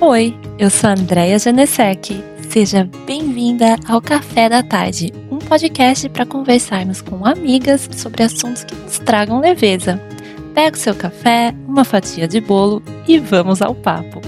[0.00, 2.22] Oi, eu sou a Andrea Janesek.
[2.48, 8.76] Seja bem-vinda ao Café da Tarde, um podcast para conversarmos com amigas sobre assuntos que
[8.76, 10.00] nos tragam leveza.
[10.54, 14.20] Pega o seu café, uma fatia de bolo e vamos ao papo.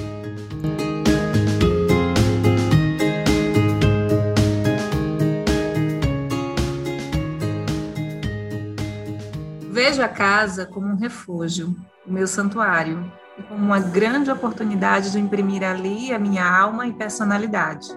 [9.70, 13.10] Vejo a casa como um refúgio, o meu santuário,
[13.50, 17.88] como uma grande oportunidade de imprimir ali a minha alma e personalidade.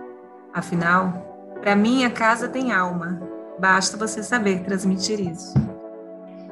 [0.51, 1.13] Afinal,
[1.61, 3.21] para mim a casa tem alma.
[3.59, 5.53] Basta você saber transmitir isso.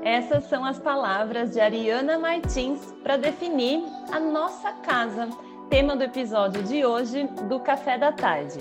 [0.03, 5.29] Essas são as palavras de Ariana Martins para definir a nossa casa,
[5.67, 8.59] tema do episódio de hoje do Café da Tarde.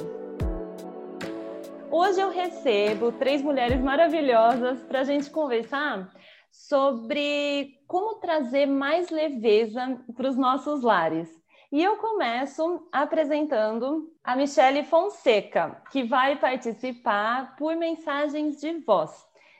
[1.90, 6.08] Hoje eu recebo três mulheres maravilhosas para a gente conversar
[6.50, 11.28] sobre como trazer mais leveza para os nossos lares.
[11.72, 19.10] E eu começo apresentando a Michele Fonseca, que vai participar por mensagens de voz.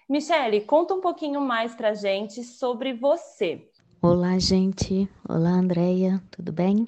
[0.09, 3.69] Michele, conta um pouquinho mais para gente sobre você.
[4.01, 5.09] Olá, gente.
[5.29, 6.23] Olá, Andreia.
[6.31, 6.87] Tudo bem?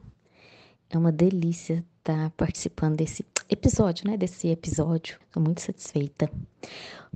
[0.91, 4.16] É uma delícia estar participando desse episódio, né?
[4.16, 5.19] Desse episódio.
[5.27, 6.31] Estou muito satisfeita.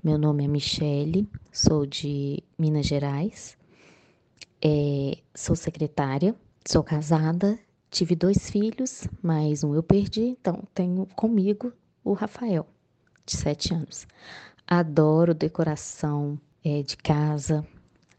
[0.03, 3.56] Meu nome é Michele, sou de Minas Gerais,
[4.69, 6.35] é, sou secretária,
[6.67, 7.57] sou casada,
[7.89, 11.73] tive dois filhos, mas um eu perdi, então tenho comigo
[12.03, 12.67] o Rafael,
[13.25, 14.09] de sete anos.
[14.67, 17.65] Adoro decoração é, de casa,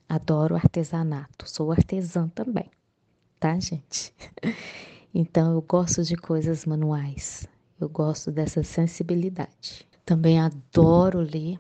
[0.07, 2.71] adoro artesanato, sou artesã também,
[3.39, 4.13] tá, gente?
[5.15, 7.47] Então eu gosto de coisas manuais,
[7.79, 9.87] eu gosto dessa sensibilidade.
[10.05, 11.57] Também adoro ler,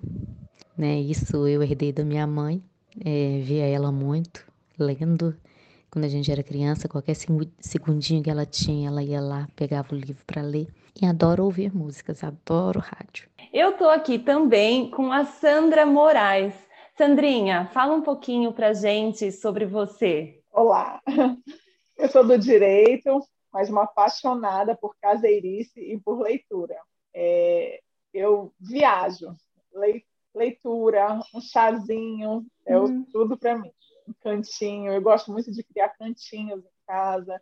[0.77, 0.99] né?
[0.99, 2.61] Isso eu herdei da minha mãe,
[3.03, 4.45] é, via ela muito
[4.77, 5.35] lendo.
[5.89, 9.97] Quando a gente era criança, qualquer segundinho que ela tinha, ela ia lá, pegava o
[9.97, 10.67] livro para ler.
[11.01, 13.29] E adoro ouvir músicas, adoro rádio.
[13.53, 16.53] Eu tô aqui também com a Sandra Moraes.
[16.97, 20.41] Sandrinha, fala um pouquinho pra gente sobre você.
[20.51, 21.01] Olá,
[21.95, 23.21] eu sou do direito,
[23.53, 26.75] mas uma apaixonada por caseirice e por leitura.
[27.13, 27.79] É,
[28.13, 29.35] eu viajo,
[30.33, 33.03] leitura, um chazinho, é uhum.
[33.05, 33.71] tudo para mim.
[34.07, 37.41] Um cantinho, eu gosto muito de criar cantinhos em casa,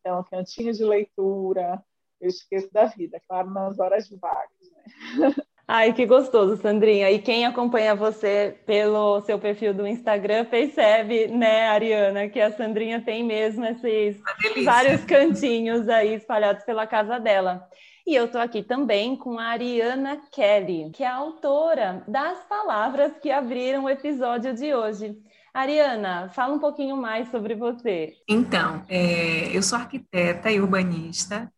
[0.00, 1.82] então cantinhos de leitura,
[2.20, 4.70] eu esqueço da vida, claro, nas horas vagas.
[5.18, 5.34] Né?
[5.66, 7.10] Ai, que gostoso, Sandrinha.
[7.10, 13.00] E quem acompanha você pelo seu perfil do Instagram percebe, né, Ariana, que a Sandrinha
[13.00, 14.20] tem mesmo esses
[14.62, 17.66] vários cantinhos aí espalhados pela casa dela.
[18.06, 23.16] E eu estou aqui também com a Ariana Kelly, que é a autora das palavras
[23.18, 25.16] que abriram o episódio de hoje.
[25.54, 28.16] Ariana, fala um pouquinho mais sobre você.
[28.28, 31.48] Então, é, eu sou arquiteta e urbanista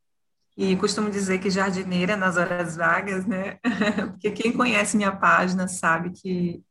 [0.55, 3.59] e costumo dizer que jardineira nas horas vagas, né?
[4.13, 6.63] Porque quem conhece minha página sabe que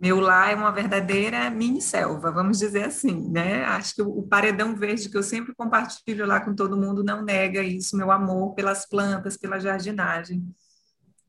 [0.00, 3.64] meu lar é uma verdadeira mini selva, vamos dizer assim, né?
[3.64, 7.62] Acho que o paredão verde que eu sempre compartilho lá com todo mundo não nega
[7.62, 10.42] isso, meu amor pelas plantas, pela jardinagem.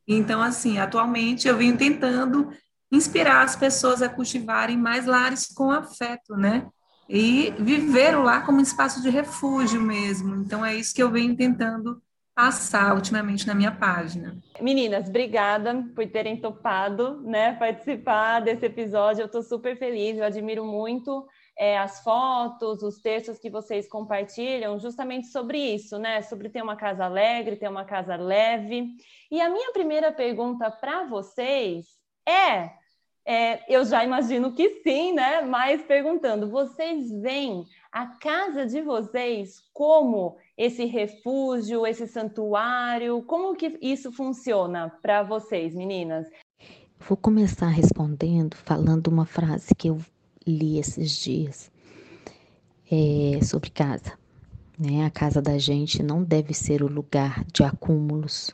[0.08, 2.52] Então, assim, atualmente eu venho tentando
[2.92, 6.68] inspirar as pessoas a cultivarem mais lares com afeto, né?
[7.08, 10.36] E viver o lar como um espaço de refúgio mesmo.
[10.36, 12.02] Então, é isso que eu venho tentando
[12.40, 14.38] passar ultimamente na minha página.
[14.62, 19.24] Meninas, obrigada por terem topado, né, participar desse episódio.
[19.24, 24.80] Eu estou super feliz, eu admiro muito é, as fotos, os textos que vocês compartilham,
[24.80, 26.22] justamente sobre isso, né?
[26.22, 28.88] Sobre ter uma casa alegre, ter uma casa leve.
[29.30, 32.72] E a minha primeira pergunta para vocês é,
[33.26, 35.42] é, eu já imagino que sim, né?
[35.42, 43.22] Mas perguntando, vocês veem a casa de vocês como esse refúgio, esse santuário?
[43.24, 46.28] Como que isso funciona para vocês, meninas?
[47.08, 50.00] Vou começar respondendo falando uma frase que eu
[50.46, 51.72] li esses dias
[52.92, 54.18] é, sobre casa.
[54.78, 55.06] Né?
[55.06, 58.52] A casa da gente não deve ser o lugar de acúmulos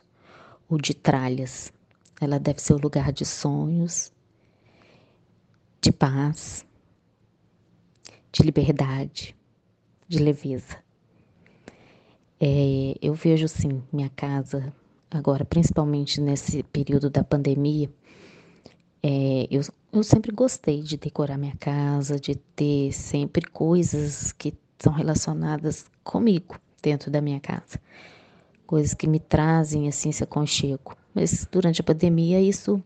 [0.68, 1.72] ou de tralhas.
[2.20, 4.12] Ela deve ser o lugar de sonhos,
[5.80, 6.64] de paz,
[8.32, 9.36] de liberdade,
[10.08, 10.78] de leveza.
[12.40, 14.72] É, eu vejo sim minha casa
[15.10, 17.90] agora, principalmente nesse período da pandemia.
[19.02, 19.62] É, eu,
[19.92, 26.58] eu sempre gostei de decorar minha casa, de ter sempre coisas que são relacionadas comigo
[26.82, 27.80] dentro da minha casa,
[28.66, 30.96] coisas que me trazem assim esse aconchego.
[31.14, 32.82] Mas durante a pandemia isso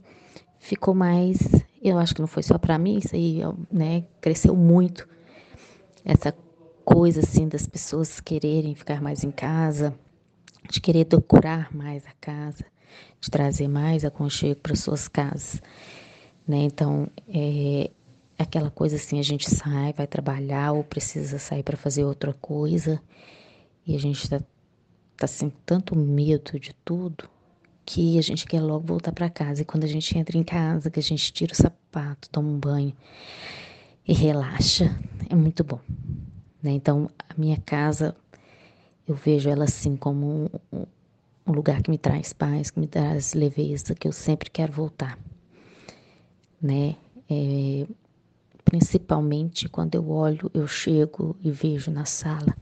[0.59, 1.39] ficou mais,
[1.83, 3.41] eu acho que não foi só para mim, isso aí,
[3.73, 5.09] né, cresceu muito
[6.05, 6.35] essa
[6.85, 9.95] coisa assim das pessoas quererem ficar mais em casa,
[10.71, 12.65] de querer decorar mais a casa,
[13.21, 15.61] de trazer mais aconchego para suas casas,
[16.47, 16.59] né?
[16.59, 17.91] Então, é
[18.39, 23.01] aquela coisa assim, a gente sai, vai trabalhar ou precisa sair para fazer outra coisa
[23.87, 24.41] e a gente está
[25.21, 27.29] tá assim tanto medo de tudo
[27.85, 29.61] que a gente quer logo voltar para casa.
[29.61, 32.59] E quando a gente entra em casa, que a gente tira o sapato, toma um
[32.59, 32.97] banho
[34.09, 35.79] e relaxa, é muito bom.
[36.63, 36.73] Né?
[36.73, 38.17] Então, a minha casa,
[39.07, 40.87] eu vejo ela assim como um,
[41.47, 45.19] um lugar que me traz paz, que me traz leveza, que eu sempre quero voltar.
[46.63, 46.97] Né?
[47.29, 47.87] É,
[48.65, 52.57] principalmente quando eu olho, eu chego e vejo na sala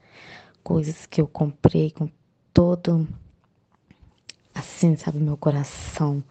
[0.65, 2.11] coisas que eu comprei com
[2.59, 3.07] todo
[4.53, 6.25] assim, sabe, meu coração.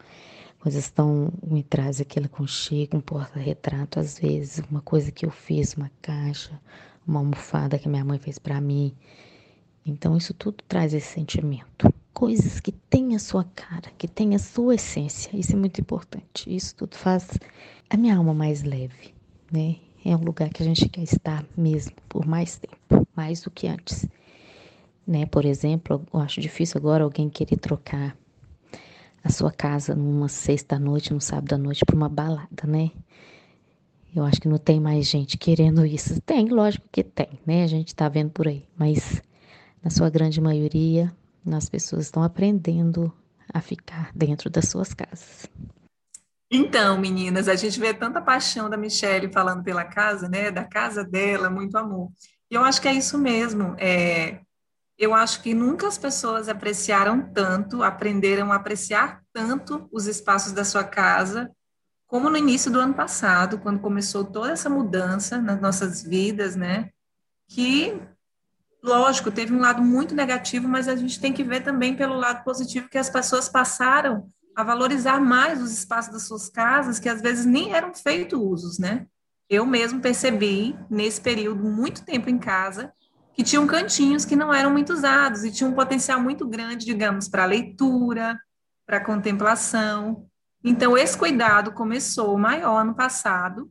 [0.60, 5.76] Coisas tão me traz aquele aconchego, um porta-retrato, às vezes, uma coisa que eu fiz,
[5.76, 6.60] uma caixa,
[7.08, 8.94] uma almofada que minha mãe fez para mim.
[9.86, 11.90] Então, isso tudo traz esse sentimento.
[12.14, 15.30] Coisas que têm a sua cara, que têm a sua essência.
[15.34, 16.54] Isso é muito importante.
[16.54, 17.30] Isso tudo faz
[17.90, 19.14] a minha alma mais leve,
[19.50, 19.78] né?
[20.04, 23.66] É um lugar que a gente quer estar mesmo por mais tempo, mais do que
[23.70, 24.06] antes
[25.08, 25.26] né?
[25.26, 28.16] Por exemplo, eu acho difícil agora alguém querer trocar
[29.24, 32.92] a sua casa numa sexta-noite, num sábado-à-noite por uma balada, né?
[34.16, 36.20] Eu acho que não tem mais gente querendo isso.
[36.22, 37.64] Tem, lógico que tem, né?
[37.64, 39.22] A gente tá vendo por aí, mas
[39.84, 41.14] na sua grande maioria,
[41.52, 43.14] as pessoas estão aprendendo
[43.54, 45.48] a ficar dentro das suas casas.
[46.50, 50.50] Então, meninas, a gente vê tanta paixão da Michelle falando pela casa, né?
[50.50, 52.10] Da casa dela, muito amor.
[52.50, 53.76] E eu acho que é isso mesmo.
[53.78, 54.40] É,
[54.98, 60.64] eu acho que nunca as pessoas apreciaram tanto, aprenderam a apreciar tanto os espaços da
[60.64, 61.52] sua casa,
[62.08, 66.90] como no início do ano passado, quando começou toda essa mudança nas nossas vidas, né?
[67.48, 68.02] Que,
[68.82, 72.44] lógico, teve um lado muito negativo, mas a gente tem que ver também pelo lado
[72.44, 77.22] positivo que as pessoas passaram a valorizar mais os espaços das suas casas, que às
[77.22, 79.06] vezes nem eram feitos usos, né?
[79.50, 82.92] Eu mesmo percebi, nesse período, muito tempo em casa,
[83.38, 87.30] que tinham cantinhos que não eram muito usados e tinham um potencial muito grande, digamos,
[87.30, 88.36] para leitura,
[88.84, 90.26] para contemplação.
[90.64, 93.70] Então, esse cuidado começou maior no passado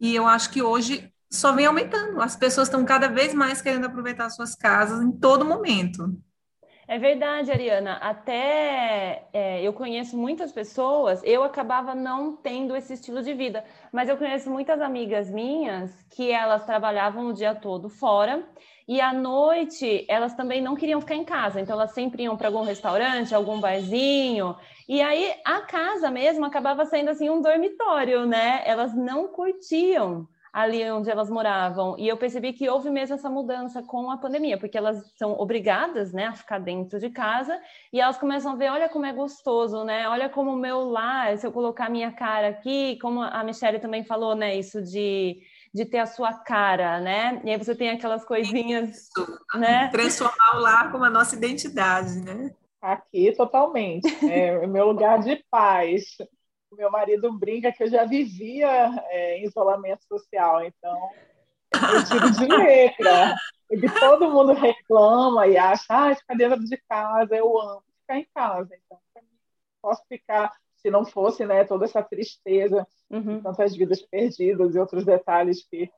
[0.00, 2.22] e eu acho que hoje só vem aumentando.
[2.22, 6.16] As pessoas estão cada vez mais querendo aproveitar suas casas em todo momento.
[6.86, 7.94] É verdade, Ariana.
[7.94, 14.08] Até é, eu conheço muitas pessoas, eu acabava não tendo esse estilo de vida, mas
[14.08, 18.46] eu conheço muitas amigas minhas que elas trabalhavam o dia todo fora
[18.86, 22.48] e à noite, elas também não queriam ficar em casa, então elas sempre iam para
[22.48, 24.56] algum restaurante, algum barzinho.
[24.88, 28.62] E aí a casa mesmo acabava sendo assim um dormitório, né?
[28.64, 31.96] Elas não curtiam ali onde elas moravam.
[31.98, 36.12] E eu percebi que houve mesmo essa mudança com a pandemia, porque elas são obrigadas,
[36.12, 37.58] né, a ficar dentro de casa
[37.92, 40.06] e elas começam a ver, olha como é gostoso, né?
[40.08, 44.04] Olha como o meu lar, se eu colocar minha cara aqui, como a Michelle também
[44.04, 45.40] falou, né, isso de
[45.72, 47.40] de ter a sua cara, né?
[47.44, 49.38] E aí você tem aquelas coisinhas, Isso.
[49.54, 49.88] né?
[49.88, 52.54] Transformar o lar como a nossa identidade, né?
[52.80, 54.06] Aqui, totalmente.
[54.28, 56.04] É meu lugar de paz.
[56.70, 58.68] O meu marido brinca que eu já vivia
[59.10, 61.10] é, em isolamento social, então
[61.72, 63.34] eu tiro de letra.
[63.68, 68.26] Porque todo mundo reclama e acha, ah, ficar dentro de casa, eu amo ficar em
[68.34, 68.68] casa.
[68.74, 68.98] Então,
[69.80, 70.52] posso ficar
[70.82, 73.40] se não fosse né, toda essa tristeza, uhum.
[73.40, 75.90] tantas vidas perdidas e outros detalhes que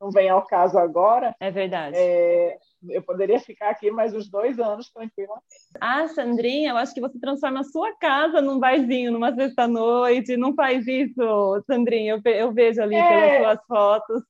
[0.00, 1.34] não vem ao caso agora.
[1.38, 1.96] É verdade.
[1.96, 2.58] É,
[2.90, 5.44] eu poderia ficar aqui mais uns dois anos tranquilamente.
[5.80, 10.36] Ah, Sandrinha, eu acho que você transforma a sua casa num barzinho, numa sexta-noite.
[10.36, 12.20] Não faz isso, Sandrinha.
[12.24, 14.22] Eu, eu vejo ali é, pelas suas fotos.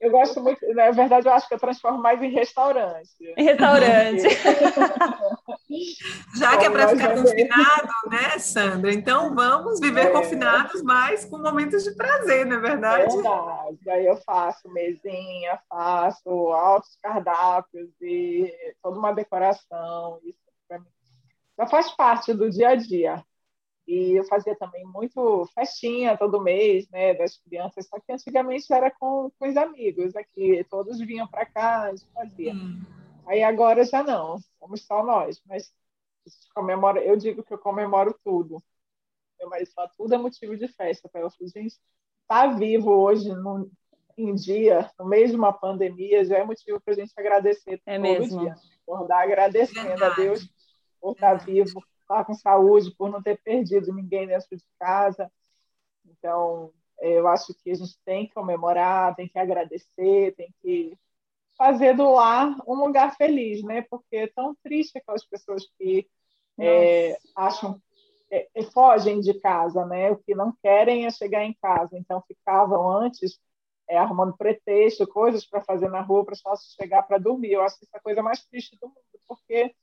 [0.00, 3.10] Eu gosto muito, na verdade, eu acho que eu transformo mais em restaurante.
[3.36, 4.28] Em restaurante.
[6.36, 8.92] Já que é para ficar confinado, né, Sandra?
[8.92, 10.10] Então vamos viver é.
[10.10, 13.04] confinados, mas com momentos de prazer, não é verdade?
[13.04, 13.90] É verdade.
[13.90, 20.20] Aí eu faço mesinha, faço altos cardápios e toda uma decoração.
[20.24, 20.86] Isso para mim
[21.58, 23.24] já faz parte do dia a dia.
[23.86, 28.90] E eu fazia também muito festinha todo mês, né, das crianças, só que antigamente era
[28.90, 32.54] com, com os amigos aqui, todos vinham para cá, a gente fazia.
[32.54, 32.80] Hum.
[33.26, 35.74] Aí agora já não, somos só nós, mas
[36.54, 38.62] comemora, eu digo que eu comemoro tudo.
[39.38, 41.10] Meu marido fala, tudo é motivo de festa.
[41.12, 41.76] Eu falo, gente,
[42.28, 43.28] tá vivo hoje
[44.16, 47.96] em dia, no meio de uma pandemia, já é motivo para a gente agradecer é
[47.96, 48.40] todo mesmo.
[48.40, 48.54] dia.
[48.82, 50.12] Acordar agradecendo Verdade.
[50.12, 50.48] a Deus
[51.00, 55.30] por estar vivo, estar com saúde, por não ter perdido ninguém dentro de casa.
[56.04, 60.96] Então, eu acho que a gente tem que comemorar, tem que agradecer, tem que
[61.56, 63.82] fazer do lar um lugar feliz, né?
[63.82, 66.08] Porque é tão triste aquelas pessoas que
[66.58, 67.80] é, acham
[68.30, 70.10] é, é, fogem de casa, né?
[70.10, 73.38] O que não querem é chegar em casa, então ficavam antes
[73.92, 77.52] é, arrumando pretexto, coisas para fazer na rua para só chegar para dormir.
[77.52, 78.96] Eu acho que isso é a coisa mais triste do mundo,
[79.28, 79.74] porque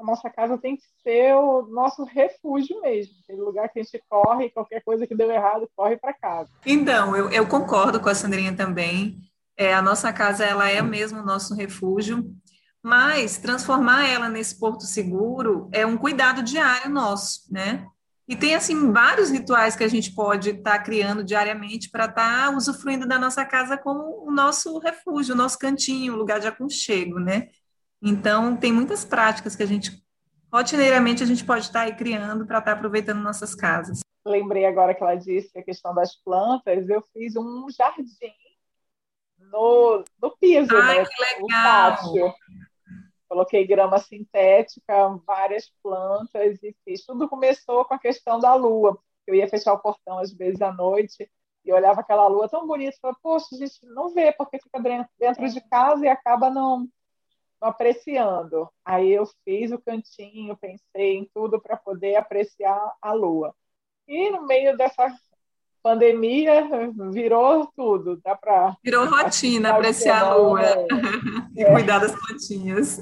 [0.00, 4.02] a nossa casa tem que ser o nosso refúgio mesmo, aquele lugar que a gente
[4.08, 6.50] corre, qualquer coisa que deu errado, corre para casa.
[6.66, 9.20] Então, eu, eu, concordo com a Sandrinha também.
[9.56, 12.34] É, a nossa casa ela é mesmo o nosso refúgio,
[12.82, 17.86] mas transformar ela nesse porto seguro é um cuidado diário nosso, né?
[18.32, 22.46] E tem, assim, vários rituais que a gente pode estar tá criando diariamente para estar
[22.46, 26.46] tá usufruindo da nossa casa como o nosso refúgio, o nosso cantinho, o lugar de
[26.46, 27.50] aconchego, né?
[28.00, 30.02] Então, tem muitas práticas que a gente,
[30.50, 34.00] rotineiramente, a gente pode estar tá aí criando para estar tá aproveitando nossas casas.
[34.24, 38.32] Lembrei agora que ela disse a questão das plantas, eu fiz um jardim
[39.36, 41.04] no, no piso, Ai, né?
[41.04, 42.34] que legal!
[43.32, 47.02] Coloquei grama sintética, várias plantas e fiz.
[47.06, 48.98] Tudo começou com a questão da lua.
[49.26, 51.30] Eu ia fechar o portão às vezes à noite
[51.64, 54.78] e olhava aquela lua tão bonita falava, poxa, a gente não vê porque fica
[55.18, 56.86] dentro de casa e acaba não,
[57.58, 58.68] não apreciando.
[58.84, 63.54] Aí eu fiz o cantinho, pensei em tudo para poder apreciar a lua.
[64.06, 65.10] E no meio dessa
[65.82, 66.68] pandemia
[67.10, 70.86] virou tudo, dá para virou rotina apreciar a lua é.
[71.56, 71.72] e é.
[71.72, 73.00] cuidar das plantinhas.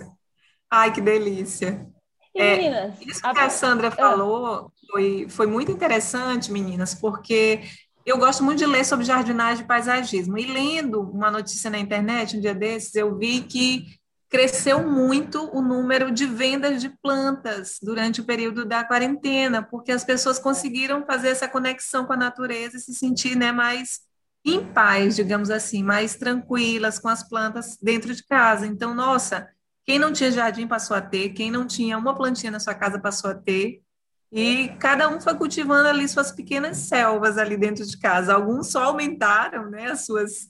[0.70, 1.86] Ai, que delícia.
[2.34, 3.90] E, é, meninas, isso que a, a Sandra ah.
[3.90, 7.60] falou foi, foi muito interessante, meninas, porque
[8.04, 10.38] eu gosto muito de ler sobre jardinagem e paisagismo.
[10.38, 13.84] E lendo uma notícia na internet, um dia desses, eu vi que
[14.28, 20.04] cresceu muito o número de vendas de plantas durante o período da quarentena, porque as
[20.04, 24.00] pessoas conseguiram fazer essa conexão com a natureza e se sentir né, mais
[24.44, 28.66] em paz, digamos assim, mais tranquilas com as plantas dentro de casa.
[28.66, 29.48] Então, nossa,
[29.90, 32.96] quem não tinha jardim passou a ter, quem não tinha uma plantinha na sua casa
[33.00, 33.82] passou a ter.
[34.30, 38.32] E cada um foi cultivando ali suas pequenas selvas ali dentro de casa.
[38.32, 40.48] Alguns só aumentaram, né, as suas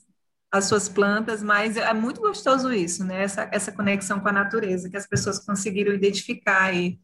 [0.51, 3.23] as suas plantas, mas é muito gostoso isso, né?
[3.23, 6.99] Essa, essa conexão com a natureza que as pessoas conseguiram identificar aí.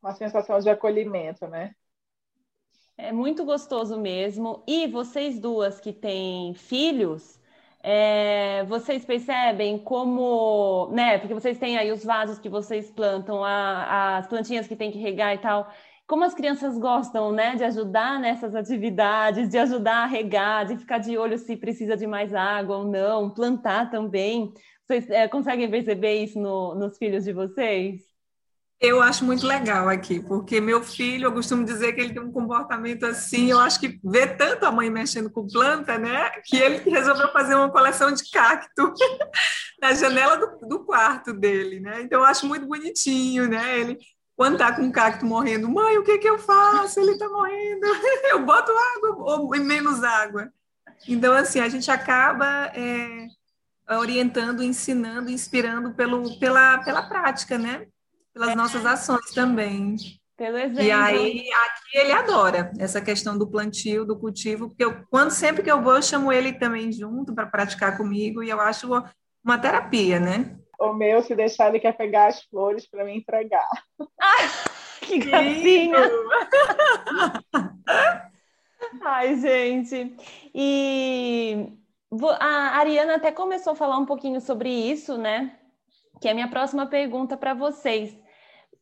[0.00, 1.74] Uma sensação de acolhimento, né?
[2.96, 4.62] É muito gostoso mesmo.
[4.64, 7.40] E vocês duas que têm filhos,
[7.82, 11.18] é, vocês percebem como, né?
[11.18, 14.98] Porque vocês têm aí os vasos que vocês plantam, a, as plantinhas que tem que
[14.98, 15.70] regar e tal.
[16.06, 20.98] Como as crianças gostam, né, de ajudar nessas atividades, de ajudar a regar, de ficar
[20.98, 24.52] de olho se precisa de mais água ou não, plantar também.
[24.86, 28.11] Vocês é, conseguem perceber isso no, nos filhos de vocês?
[28.82, 32.32] Eu acho muito legal aqui, porque meu filho, eu costumo dizer que ele tem um
[32.32, 36.90] comportamento assim, eu acho que vê tanto a mãe mexendo com planta, né, que ele
[36.90, 38.92] resolveu fazer uma coleção de cacto
[39.80, 43.98] na janela do, do, quarto dele, né, então eu acho muito bonitinho, né, ele,
[44.36, 46.98] quando tá com o cacto morrendo, mãe, o que que eu faço?
[46.98, 47.86] Ele tá morrendo,
[48.32, 50.52] eu boto água ou menos água.
[51.06, 53.28] Então, assim, a gente acaba é,
[53.96, 57.86] orientando, ensinando, inspirando pelo, pela, pela prática, né,
[58.32, 59.96] pelas nossas ações também.
[60.36, 60.82] Pelo exemplo.
[60.82, 65.62] E aí, aqui ele adora essa questão do plantio, do cultivo, porque eu, quando sempre
[65.62, 68.88] que eu vou, eu chamo ele também junto para praticar comigo, e eu acho
[69.44, 70.56] uma terapia, né?
[70.80, 73.68] O meu, se deixar, ele quer pegar as flores para me entregar.
[74.20, 74.36] Ah,
[75.02, 76.10] que gracinha!
[79.00, 80.16] Ai, gente.
[80.54, 81.68] E
[82.40, 85.56] a Ariana até começou a falar um pouquinho sobre isso, né?
[86.20, 88.16] Que é a minha próxima pergunta para vocês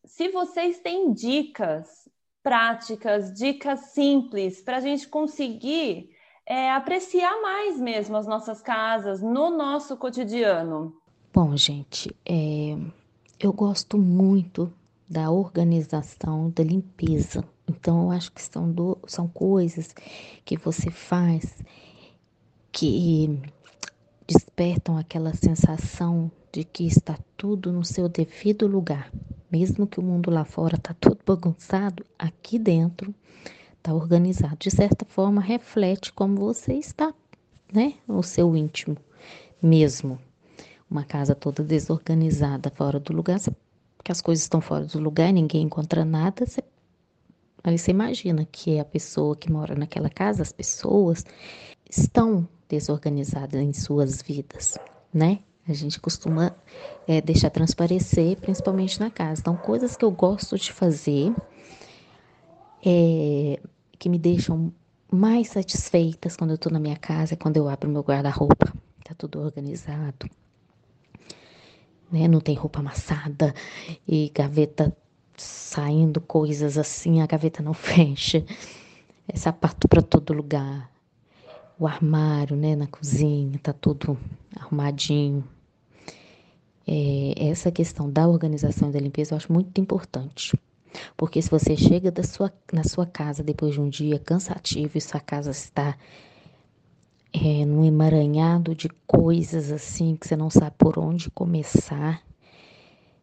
[0.05, 2.09] se vocês têm dicas
[2.43, 6.11] práticas, dicas simples para a gente conseguir
[6.47, 10.95] é, apreciar mais mesmo as nossas casas no nosso cotidiano.
[11.33, 12.77] Bom, gente, é,
[13.39, 14.73] eu gosto muito
[15.09, 17.45] da organização, da limpeza.
[17.69, 19.95] Então, eu acho que são, do, são coisas
[20.45, 21.63] que você faz
[22.73, 23.41] que
[24.27, 29.11] despertam aquela sensação de que está tudo no seu devido lugar.
[29.51, 33.15] Mesmo que o mundo lá fora está todo bagunçado, aqui dentro
[33.77, 34.57] está organizado.
[34.59, 37.13] De certa forma, reflete como você está,
[37.73, 37.95] né?
[38.07, 38.97] O seu íntimo
[39.63, 40.19] mesmo.
[40.91, 43.51] Uma casa toda desorganizada, fora do lugar, você,
[44.03, 46.63] que as coisas estão fora do lugar, ninguém encontra nada, você,
[47.63, 51.25] aí você imagina que a pessoa que mora naquela casa, as pessoas
[51.89, 54.77] estão desorganizadas em suas vidas,
[55.13, 55.41] né?
[55.69, 56.55] A gente costuma
[57.07, 59.41] é, deixar transparecer, principalmente na casa.
[59.41, 61.33] Então, coisas que eu gosto de fazer,
[62.85, 63.61] é,
[63.99, 64.73] que me deixam
[65.13, 68.73] mais satisfeitas quando eu estou na minha casa, é quando eu abro meu guarda-roupa.
[69.05, 70.29] Tá tudo organizado.
[72.11, 72.27] Né?
[72.27, 73.55] Não tem roupa amassada
[74.07, 74.97] e gaveta
[75.37, 78.45] saindo coisas assim, a gaveta não fecha.
[79.29, 80.90] É sapato para todo lugar.
[81.81, 84.19] O armário, né, na cozinha, tá tudo
[84.55, 85.43] arrumadinho.
[86.87, 90.55] É, essa questão da organização e da limpeza eu acho muito importante.
[91.17, 95.01] Porque se você chega da sua, na sua casa depois de um dia cansativo e
[95.01, 95.97] sua casa está
[97.33, 102.23] é, num emaranhado de coisas assim que você não sabe por onde começar,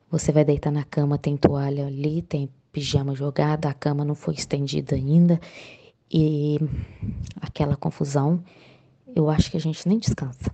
[0.10, 4.34] você vai deitar na cama, tem toalha ali, tem pijama jogado, a cama não foi
[4.34, 5.40] estendida ainda
[6.12, 6.58] e
[7.42, 8.44] aquela confusão,
[9.16, 10.54] eu acho que a gente nem descansa.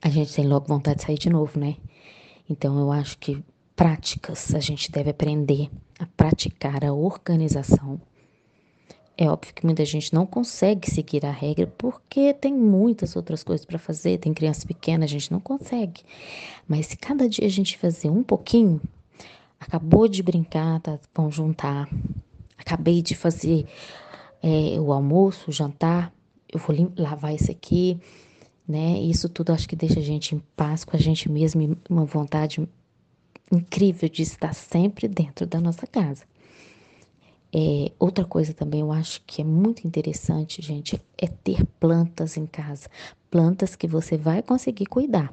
[0.00, 1.76] A gente tem logo vontade de sair de novo, né?
[2.48, 3.42] Então eu acho que
[3.74, 8.00] práticas a gente deve aprender a praticar a organização.
[9.16, 13.64] É óbvio que muita gente não consegue seguir a regra porque tem muitas outras coisas
[13.64, 16.02] para fazer, tem criança pequena, a gente não consegue.
[16.66, 18.80] Mas se cada dia a gente fazer um pouquinho,
[19.60, 21.88] acabou de brincar, tá, vão juntar.
[22.58, 23.66] Acabei de fazer
[24.44, 26.12] é, o almoço, o jantar,
[26.52, 27.98] eu vou lavar isso aqui,
[28.68, 29.00] né?
[29.00, 32.04] Isso tudo acho que deixa a gente em paz com a gente mesmo e uma
[32.04, 32.68] vontade
[33.50, 36.24] incrível de estar sempre dentro da nossa casa.
[37.54, 42.44] É, outra coisa também eu acho que é muito interessante, gente, é ter plantas em
[42.44, 42.90] casa.
[43.30, 45.32] Plantas que você vai conseguir cuidar.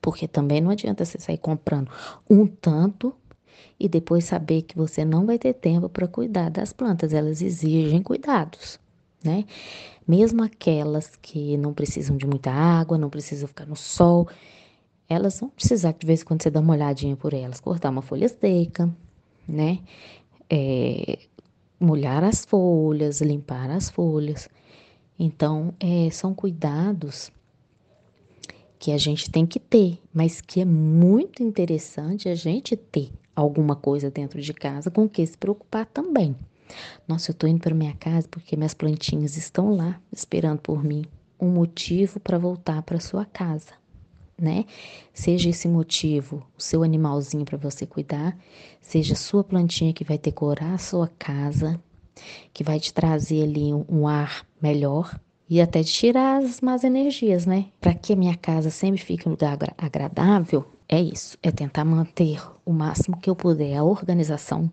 [0.00, 1.88] Porque também não adianta você sair comprando
[2.28, 3.14] um tanto
[3.82, 7.12] e depois saber que você não vai ter tempo para cuidar das plantas.
[7.12, 8.78] Elas exigem cuidados,
[9.24, 9.44] né?
[10.06, 14.28] Mesmo aquelas que não precisam de muita água, não precisam ficar no sol,
[15.08, 18.02] elas vão precisar de vez em quando você dar uma olhadinha por elas, cortar uma
[18.02, 18.88] folha seca,
[19.48, 19.80] né?
[20.48, 21.18] É,
[21.80, 24.48] molhar as folhas, limpar as folhas.
[25.18, 27.32] Então, é, são cuidados
[28.78, 33.76] que a gente tem que ter, mas que é muito interessante a gente ter alguma
[33.76, 36.36] coisa dentro de casa com que se preocupar também.
[37.06, 41.04] Nossa, eu tô indo para minha casa porque minhas plantinhas estão lá esperando por mim.
[41.40, 43.82] Um motivo para voltar para sua casa
[44.42, 44.64] né?
[45.14, 48.36] Seja esse motivo o seu animalzinho para você cuidar,
[48.80, 51.80] seja sua plantinha que vai decorar a sua casa,
[52.52, 55.16] que vai te trazer ali um, um ar melhor
[55.48, 57.66] e até tirar as más energias, né?
[57.80, 62.38] Para que a minha casa sempre fique um lugar agradável, é isso, é tentar manter
[62.66, 64.70] o máximo que eu puder a organização,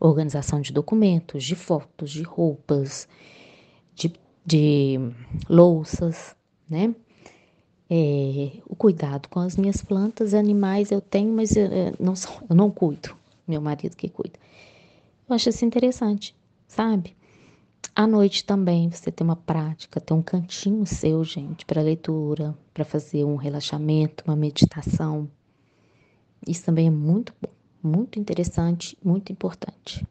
[0.00, 3.06] organização de documentos, de fotos, de roupas,
[3.94, 4.14] de,
[4.46, 4.98] de
[5.46, 6.34] louças,
[6.66, 6.94] né?
[7.90, 11.68] É, o cuidado com as minhas plantas, animais eu tenho, mas eu,
[12.00, 12.14] não,
[12.48, 13.14] eu não cuido.
[13.46, 14.38] Meu marido que cuida.
[15.28, 16.34] Eu acho isso interessante,
[16.66, 17.14] sabe?
[17.96, 22.84] À noite também você tem uma prática, tem um cantinho seu, gente, para leitura, para
[22.84, 25.30] fazer um relaxamento, uma meditação.
[26.46, 27.50] Isso também é muito bom,
[27.82, 30.06] muito interessante, muito importante.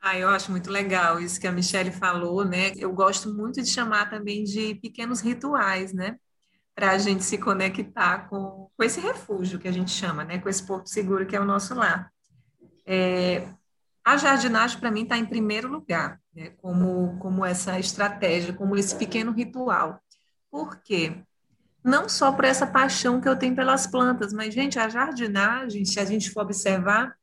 [0.00, 2.72] Ah, eu acho muito legal isso que a Michelle falou, né?
[2.76, 6.16] Eu gosto muito de chamar também de pequenos rituais, né?
[6.76, 10.38] para a gente se conectar com, com esse refúgio que a gente chama, né?
[10.38, 12.12] com esse porto seguro que é o nosso lar.
[12.84, 13.48] É,
[14.04, 16.50] a jardinagem, para mim, está em primeiro lugar, né?
[16.58, 20.00] como, como essa estratégia, como esse pequeno ritual.
[20.50, 21.22] Por quê?
[21.82, 25.98] Não só por essa paixão que eu tenho pelas plantas, mas, gente, a jardinagem, se
[25.98, 27.16] a gente for observar,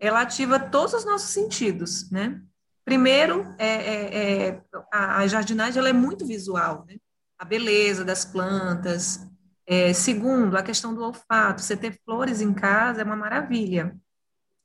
[0.00, 2.40] ela ativa todos os nossos sentidos, né?
[2.84, 6.96] Primeiro, é, é, é a, a, jardinagem ela é muito visual, né?
[7.38, 9.26] a beleza das plantas.
[9.66, 11.60] É, segundo, a questão do olfato.
[11.60, 13.94] Você ter flores em casa é uma maravilha.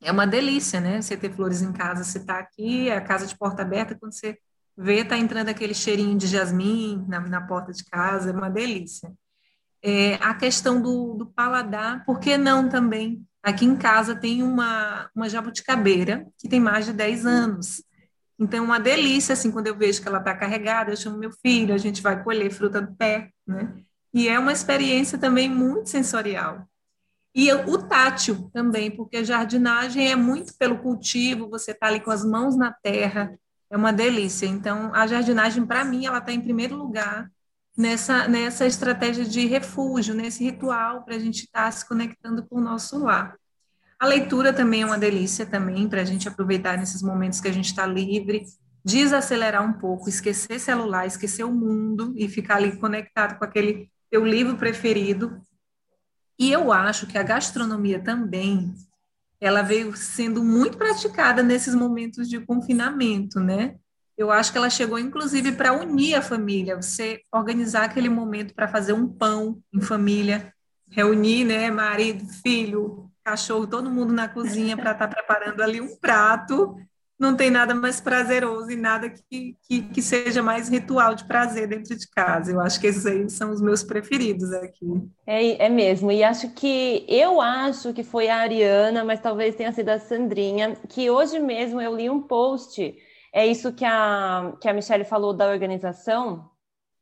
[0.03, 1.01] É uma delícia, né?
[1.01, 2.03] Você ter flores em casa.
[2.03, 4.37] Você está aqui, a casa de porta aberta, quando você
[4.77, 9.11] vê, está entrando aquele cheirinho de jasmim na, na porta de casa, é uma delícia.
[9.81, 13.25] É, a questão do, do paladar, por que não também?
[13.41, 17.83] Aqui em casa tem uma, uma jabuticabeira que tem mais de 10 anos.
[18.39, 21.31] Então, é uma delícia, assim, quando eu vejo que ela está carregada, eu chamo meu
[21.31, 23.73] filho, a gente vai colher fruta do pé, né?
[24.13, 26.67] E é uma experiência também muito sensorial.
[27.35, 32.11] E o tátil também, porque a jardinagem é muito pelo cultivo, você está ali com
[32.11, 33.37] as mãos na terra,
[33.71, 34.45] é uma delícia.
[34.45, 37.31] Então, a jardinagem, para mim, ela está em primeiro lugar
[37.77, 42.57] nessa, nessa estratégia de refúgio, nesse ritual para a gente estar tá se conectando com
[42.57, 43.35] o nosso lar.
[43.99, 47.53] A leitura também é uma delícia também para a gente aproveitar nesses momentos que a
[47.53, 48.43] gente está livre,
[48.83, 54.25] desacelerar um pouco, esquecer celular, esquecer o mundo e ficar ali conectado com aquele teu
[54.25, 55.41] livro preferido.
[56.39, 58.73] E eu acho que a gastronomia também,
[59.39, 63.75] ela veio sendo muito praticada nesses momentos de confinamento, né?
[64.17, 68.67] eu acho que ela chegou, inclusive, para unir a família, você organizar aquele momento para
[68.67, 70.53] fazer um pão em família,
[70.89, 75.95] reunir, né, marido, filho, cachorro, todo mundo na cozinha para estar tá preparando ali um
[75.97, 76.75] prato.
[77.19, 81.67] Não tem nada mais prazeroso e nada que, que, que, seja mais ritual de prazer
[81.67, 82.51] dentro de casa.
[82.51, 84.85] Eu acho que esses aí são os meus preferidos aqui.
[85.25, 86.11] É, é mesmo.
[86.11, 90.75] E acho que eu acho que foi a Ariana, mas talvez tenha sido a Sandrinha,
[90.89, 92.93] que hoje mesmo eu li um post
[93.33, 96.51] é isso que a, que a Michelle falou da organização,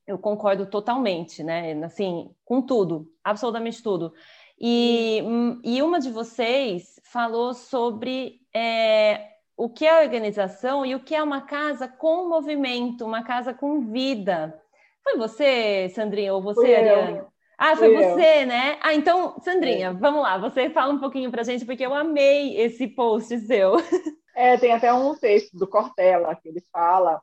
[0.08, 1.74] eu concordo totalmente, né?
[1.84, 4.13] Assim, com tudo, absolutamente tudo.
[4.58, 5.21] E,
[5.62, 9.28] e uma de vocês falou sobre é,
[9.62, 13.91] o que é organização e o que é uma casa com movimento, uma casa com
[13.91, 14.60] vida.
[15.04, 17.21] Foi você, Sandrinha, ou você, Ariane?
[17.60, 18.80] Ah, foi você, né?
[18.82, 19.93] Ah, então, Sandrinha, é.
[19.93, 23.74] vamos lá, você fala um pouquinho pra gente, porque eu amei esse post seu.
[24.34, 27.21] É, tem até um texto do Cortella que ele fala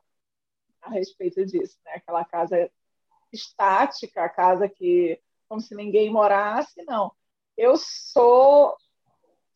[0.79, 1.93] a respeito disso, né?
[1.95, 2.69] Aquela casa
[3.33, 7.11] estática, a casa que como se ninguém morasse, não.
[7.57, 8.77] Eu sou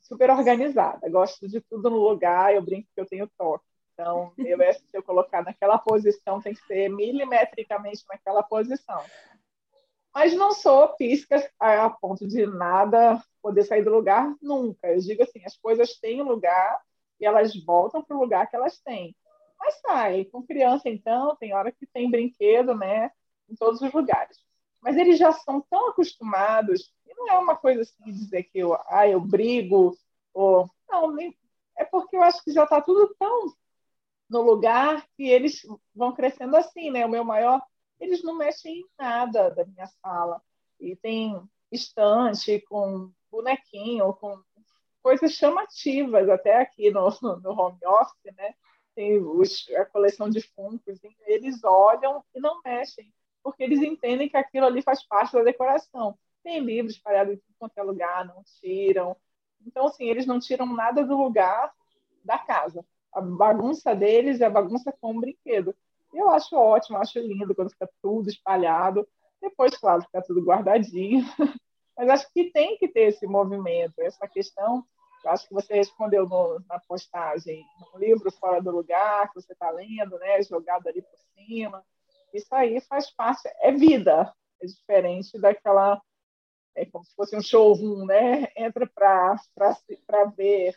[0.03, 3.65] super organizada, gosto de tudo no lugar, eu brinco que eu tenho toque.
[3.93, 9.01] Então, eu, se eu colocar naquela posição, tem que ser milimetricamente naquela posição.
[10.13, 14.87] Mas não sou pisca a ponto de nada poder sair do lugar nunca.
[14.87, 16.81] Eu digo assim, as coisas têm lugar
[17.19, 19.15] e elas voltam para o lugar que elas têm.
[19.59, 23.11] Mas sai, com criança, então, tem hora que tem brinquedo, né,
[23.49, 24.37] em todos os lugares.
[24.83, 28.59] Mas eles já são tão acostumados, e não é uma coisa assim de dizer que
[28.59, 29.97] eu, ah, eu brigo,
[30.33, 30.69] ou.
[30.89, 31.35] Não, nem,
[31.77, 33.53] é porque eu acho que já está tudo tão
[34.29, 35.61] no lugar que eles
[35.95, 37.05] vão crescendo assim, né?
[37.05, 37.61] O meu maior,
[37.99, 40.41] eles não mexem em nada da minha sala.
[40.79, 41.41] E tem
[41.71, 44.41] estante com bonequinho, com
[45.01, 48.53] coisas chamativas, até aqui no, no home office, né?
[48.95, 53.11] Tem os, a coleção de funcos, eles olham e não mexem,
[53.43, 56.17] porque eles entendem que aquilo ali faz parte da decoração.
[56.43, 59.15] Tem livros espalhados em quanto é lugar, não tiram.
[59.65, 61.71] Então, assim, eles não tiram nada do lugar
[62.23, 62.85] da casa.
[63.13, 65.75] A bagunça deles é a bagunça com o brinquedo.
[66.13, 69.07] Eu acho ótimo, acho lindo quando fica tudo espalhado.
[69.41, 71.23] Depois, claro, fica tudo guardadinho.
[71.97, 74.83] Mas acho que tem que ter esse movimento, essa questão.
[75.23, 79.53] Eu acho que você respondeu no, na postagem, um livro fora do lugar que você
[79.53, 81.83] está lendo, né, jogado ali por cima.
[82.33, 86.01] Isso aí faz parte, é vida, é diferente daquela,
[86.75, 88.47] é como se fosse um showroom, né?
[88.55, 90.75] Entra para ver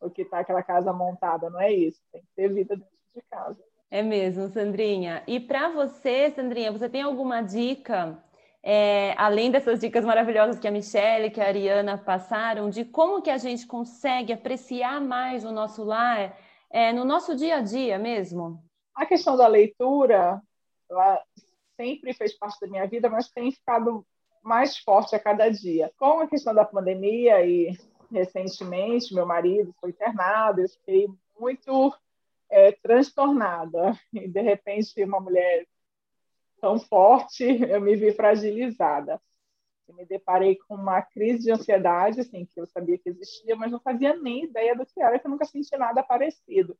[0.00, 2.00] o que está aquela casa montada, não é isso?
[2.12, 3.64] Tem que ter vida dentro de casa.
[3.90, 5.22] É mesmo, Sandrinha.
[5.26, 8.22] E para você, Sandrinha, você tem alguma dica
[8.62, 13.30] é, além dessas dicas maravilhosas que a Michelle, que a Ariana passaram, de como que
[13.30, 16.36] a gente consegue apreciar mais o nosso lar
[16.70, 18.62] é, no nosso dia a dia mesmo?
[18.94, 20.42] A questão da leitura,
[20.90, 21.22] ela
[21.76, 24.04] sempre fez parte da minha vida, mas tem ficado
[24.42, 25.92] mais forte a cada dia.
[25.98, 27.76] Com a questão da pandemia e
[28.10, 31.94] recentemente meu marido foi internado, eu fiquei muito
[32.50, 33.98] é, transtornada.
[34.12, 35.66] E de repente uma mulher
[36.60, 39.20] tão forte, eu me vi fragilizada.
[39.88, 43.70] Eu me deparei com uma crise de ansiedade, assim, que eu sabia que existia, mas
[43.72, 46.76] não fazia nem ideia do que era, que eu nunca senti nada parecido.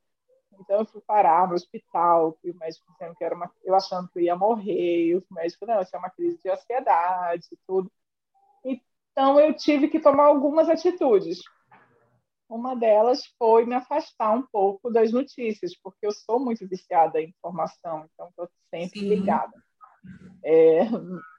[0.59, 4.19] Então eu fui parar no hospital, o médico dizendo que era uma, eu achando que
[4.19, 7.91] eu ia morrer, e o médico não, isso é uma crise de ansiedade e tudo.
[8.65, 11.41] Então eu tive que tomar algumas atitudes.
[12.49, 17.29] Uma delas foi me afastar um pouco das notícias, porque eu sou muito viciada em
[17.29, 19.09] informação, então estou sempre Sim.
[19.09, 19.53] ligada.
[20.43, 20.81] É,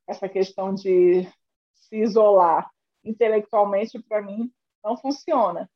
[0.08, 1.28] essa questão de
[1.74, 2.70] se isolar
[3.04, 4.52] intelectualmente, para mim,
[4.84, 5.70] não funciona.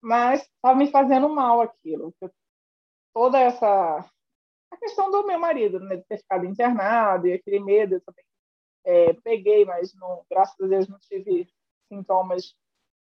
[0.00, 2.14] Mas estava me fazendo mal aquilo.
[3.16, 4.04] Toda essa.
[4.70, 8.24] A questão do meu marido, né, de ter ficado internado e aquele medo, eu também
[8.84, 11.48] é, peguei, mas não, graças a Deus não tive
[11.88, 12.54] sintomas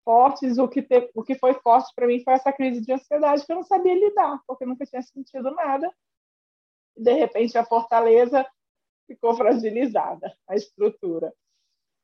[0.04, 0.58] fortes.
[0.58, 3.52] O que, te, o que foi forte para mim foi essa crise de ansiedade que
[3.52, 5.90] eu não sabia lidar, porque eu nunca tinha sentido nada.
[6.94, 8.46] De repente, a fortaleza
[9.06, 11.32] ficou fragilizada a estrutura.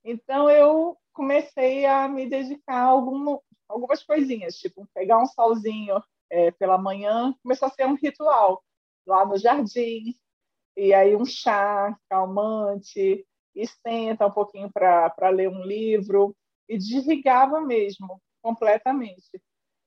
[0.03, 6.51] Então eu comecei a me dedicar a algum, algumas coisinhas, tipo pegar um solzinho é,
[6.53, 8.63] pela manhã, começou a ser um ritual
[9.07, 10.15] lá no jardim,
[10.77, 16.37] e aí um chá calmante, e senta um pouquinho para ler um livro,
[16.69, 19.41] e desligava mesmo, completamente.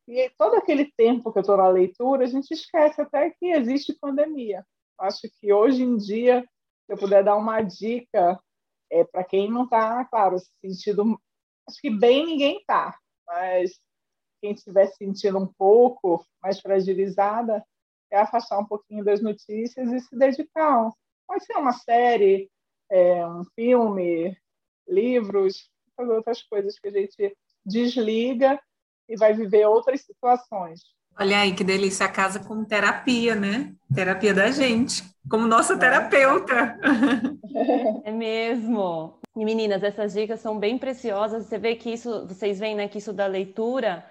[0.07, 3.97] E todo aquele tempo que eu estou na leitura, a gente esquece até que existe
[3.99, 4.65] pandemia.
[4.99, 8.37] Acho que hoje em dia se eu puder dar uma dica
[8.91, 11.17] é, para quem não está, claro, sentindo.
[11.67, 13.79] Acho que bem ninguém está, mas
[14.41, 17.63] quem estiver sentindo um pouco mais fragilizada,
[18.09, 20.89] é afastar um pouquinho das notícias e se dedicar.
[21.27, 22.49] Pode ser uma série,
[22.89, 24.35] é, um filme,
[24.87, 28.59] livros, outras coisas que a gente desliga
[29.07, 30.81] e vai viver outras situações.
[31.19, 33.73] Olha aí que delícia a casa como terapia, né?
[33.93, 36.77] Terapia da gente, como nossa terapeuta.
[38.03, 39.19] É mesmo.
[39.35, 41.45] E meninas, essas dicas são bem preciosas.
[41.45, 44.05] Você vê que isso, vocês veem, né, que isso da leitura,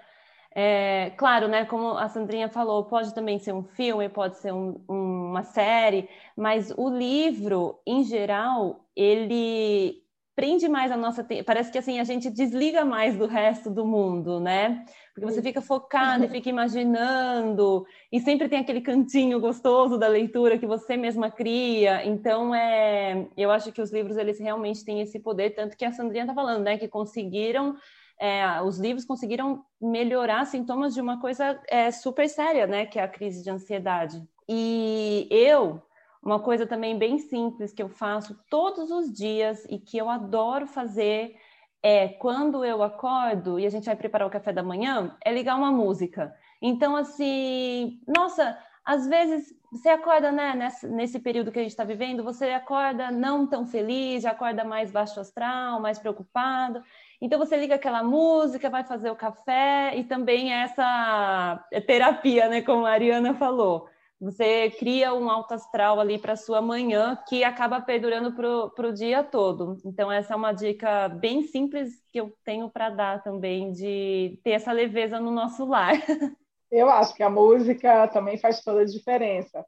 [0.53, 4.81] é, claro, né, como a Sandrinha falou, pode também ser um filme, pode ser um,
[4.87, 10.01] uma série, mas o livro, em geral, ele
[10.35, 14.39] prende mais a nossa parece que assim a gente desliga mais do resto do mundo,
[14.39, 14.85] né?
[15.13, 20.57] Porque você fica focado e fica imaginando e sempre tem aquele cantinho gostoso da leitura
[20.57, 22.05] que você mesma cria.
[22.05, 25.91] Então é, eu acho que os livros eles realmente têm esse poder, tanto que a
[25.91, 27.75] Sandrinha tá falando, né, que conseguiram
[28.21, 33.03] é, os livros conseguiram melhorar sintomas de uma coisa é, super séria, né, que é
[33.03, 34.23] a crise de ansiedade.
[34.47, 35.81] E eu
[36.23, 40.67] uma coisa também bem simples que eu faço todos os dias e que eu adoro
[40.67, 41.35] fazer
[41.81, 45.55] é quando eu acordo e a gente vai preparar o café da manhã, é ligar
[45.55, 46.31] uma música.
[46.61, 48.55] Então, assim, nossa,
[48.85, 53.09] às vezes você acorda, né, nesse, nesse período que a gente está vivendo, você acorda
[53.09, 56.83] não tão feliz, acorda mais baixo astral, mais preocupado.
[57.21, 62.85] Então você liga aquela música, vai fazer o café e também essa terapia, né, como
[62.85, 63.87] a Ariana falou
[64.21, 69.23] você cria um alto astral ali para sua manhã que acaba perdurando para o dia
[69.23, 69.77] todo.
[69.83, 74.51] Então, essa é uma dica bem simples que eu tenho para dar também, de ter
[74.51, 75.93] essa leveza no nosso lar.
[76.69, 79.65] Eu acho que a música também faz toda a diferença.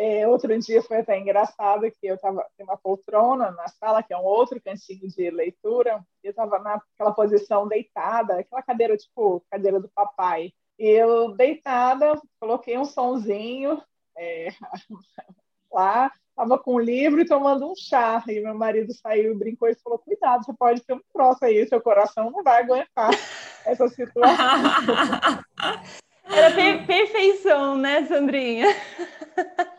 [0.00, 4.12] É, outro dia foi até engraçado que eu estava em uma poltrona na sala, que
[4.14, 9.44] é um outro cantinho de leitura, e eu estava naquela posição deitada, aquela cadeira tipo
[9.50, 13.82] cadeira do papai eu deitada, coloquei um sonzinho
[14.16, 14.50] é,
[15.72, 18.22] lá, estava com um livro e tomando um chá.
[18.28, 21.80] E meu marido saiu, brincou e falou: Cuidado, você pode ter um troço aí, seu
[21.80, 23.10] coração não vai aguentar
[23.66, 24.46] essa situação.
[26.24, 28.66] Era per perfeição, né, Sandrinha?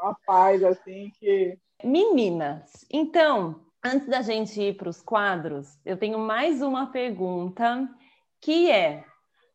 [0.00, 1.58] Uma paz assim que.
[1.82, 7.88] Meninas, então, antes da gente ir para os quadros, eu tenho mais uma pergunta
[8.40, 9.04] que é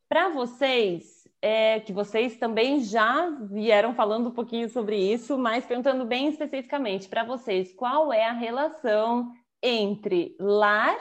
[0.07, 6.05] para vocês, é, que vocês também já vieram falando um pouquinho sobre isso, mas perguntando
[6.05, 9.31] bem especificamente para vocês, qual é a relação
[9.61, 10.97] entre lar,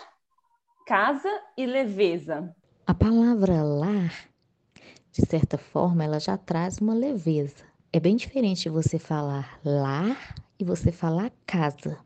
[0.87, 2.55] casa e leveza?
[2.87, 4.13] A palavra lar,
[5.13, 7.65] de certa forma, ela já traz uma leveza.
[7.93, 11.99] É bem diferente você falar lar e você falar casa.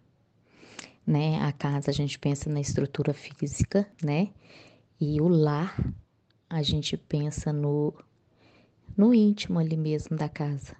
[1.06, 1.40] Né?
[1.40, 4.30] A casa a gente pensa na estrutura física, né?
[5.00, 5.78] E o lar,
[6.50, 7.94] a gente pensa no,
[8.96, 10.74] no íntimo ali mesmo da casa,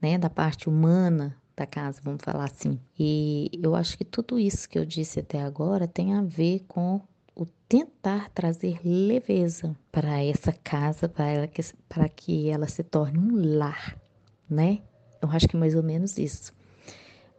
[0.00, 0.16] né?
[0.16, 2.80] Da parte humana da casa, vamos falar assim.
[2.98, 7.02] E eu acho que tudo isso que eu disse até agora tem a ver com
[7.36, 13.58] o tentar trazer leveza para essa casa, para que, para que ela se torne um
[13.58, 14.00] lar,
[14.48, 14.80] né?
[15.20, 16.52] Eu acho que é mais ou menos isso.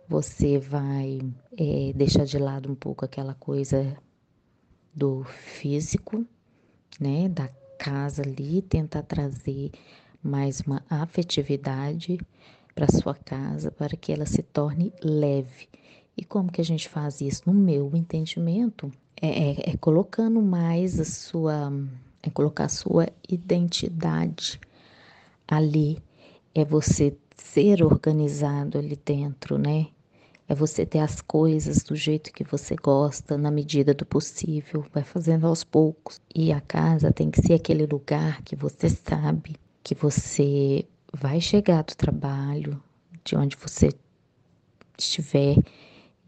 [0.07, 1.19] Você vai
[1.57, 3.97] é, deixar de lado um pouco aquela coisa
[4.93, 6.23] do físico,
[6.99, 7.47] né, da
[7.79, 9.71] casa ali, tentar trazer
[10.21, 12.19] mais uma afetividade
[12.73, 15.67] para sua casa, para que ela se torne leve.
[16.15, 17.43] E como que a gente faz isso?
[17.45, 21.71] No meu entendimento, é, é, é colocando mais a sua,
[22.21, 24.59] é colocar a sua identidade
[25.47, 26.01] ali,
[26.53, 29.87] é você ser organizado ali dentro, né?
[30.49, 35.03] É você ter as coisas do jeito que você gosta, na medida do possível, vai
[35.03, 36.21] fazendo aos poucos.
[36.33, 41.83] E a casa tem que ser aquele lugar que você sabe que você vai chegar
[41.83, 42.81] do trabalho,
[43.25, 43.89] de onde você
[44.97, 45.57] estiver,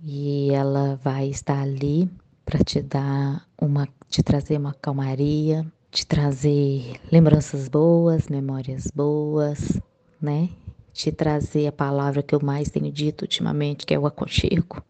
[0.04, 2.10] e ela vai estar ali
[2.49, 9.79] para te dar uma, te trazer uma calmaria, te trazer lembranças boas, memórias boas,
[10.19, 10.49] né?
[10.91, 14.83] te trazer a palavra que eu mais tenho dito ultimamente, que é o aconchego,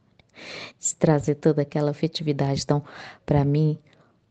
[0.79, 2.61] de trazer toda aquela afetividade.
[2.63, 2.81] Então,
[3.25, 3.77] para mim,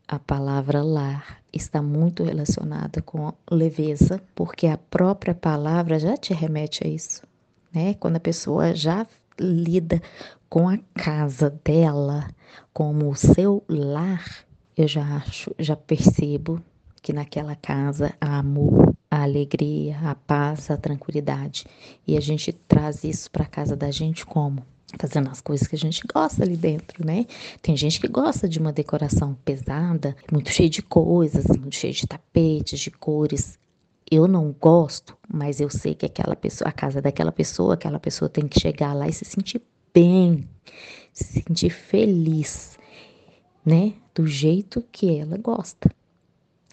[0.07, 6.83] a palavra lar está muito relacionada com leveza, porque a própria palavra já te remete
[6.83, 7.21] a isso,
[7.71, 7.93] né?
[7.93, 9.05] Quando a pessoa já
[9.39, 10.01] lida
[10.49, 12.27] com a casa dela
[12.73, 14.25] como o seu lar,
[14.75, 16.61] eu já acho, já percebo
[17.01, 21.65] que naquela casa há amor, a alegria, a paz, a tranquilidade.
[22.05, 24.65] E a gente traz isso para casa da gente como?
[24.97, 27.25] Fazendo as coisas que a gente gosta ali dentro, né?
[27.61, 32.07] Tem gente que gosta de uma decoração pesada, muito cheia de coisas, muito cheia de
[32.07, 33.57] tapetes, de cores.
[34.09, 38.27] eu não gosto, mas eu sei que aquela pessoa, a casa daquela pessoa, aquela pessoa
[38.27, 39.61] tem que chegar lá e se sentir
[39.93, 40.47] bem,
[41.13, 42.77] se sentir feliz,
[43.65, 43.93] né?
[44.13, 45.89] Do jeito que ela gosta.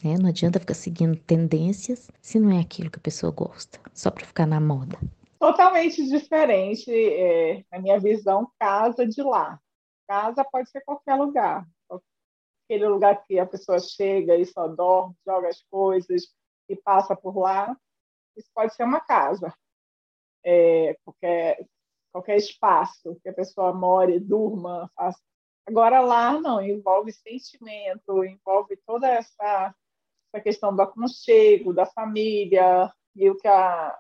[0.03, 0.17] Né?
[0.21, 4.27] Não adianta ficar seguindo tendências se não é aquilo que a pessoa gosta, só para
[4.27, 4.99] ficar na moda.
[5.39, 9.61] Totalmente diferente, é, na minha visão, casa de lá.
[10.09, 11.67] Casa pode ser qualquer lugar.
[12.65, 16.25] Aquele lugar que a pessoa chega e só dorme, joga as coisas
[16.69, 17.77] e passa por lá.
[18.37, 19.55] Isso pode ser uma casa.
[20.45, 21.65] É, qualquer,
[22.17, 25.21] qualquer espaço que a pessoa more, durma, faça.
[25.67, 29.75] Agora lá não, envolve sentimento, envolve toda essa
[30.33, 33.97] essa questão do aconchego, da família, e o que a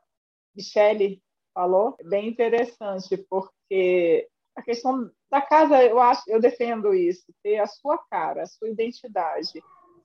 [0.54, 1.22] Michelle
[1.54, 7.58] falou é bem interessante, porque a questão da casa, eu acho, eu defendo isso, ter
[7.58, 9.62] a sua cara, a sua identidade.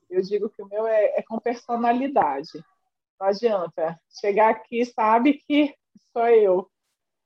[0.10, 2.64] Eu digo que o meu é, é com personalidade.
[3.20, 5.74] Não adianta chegar aqui sabe que
[6.14, 6.70] sou eu,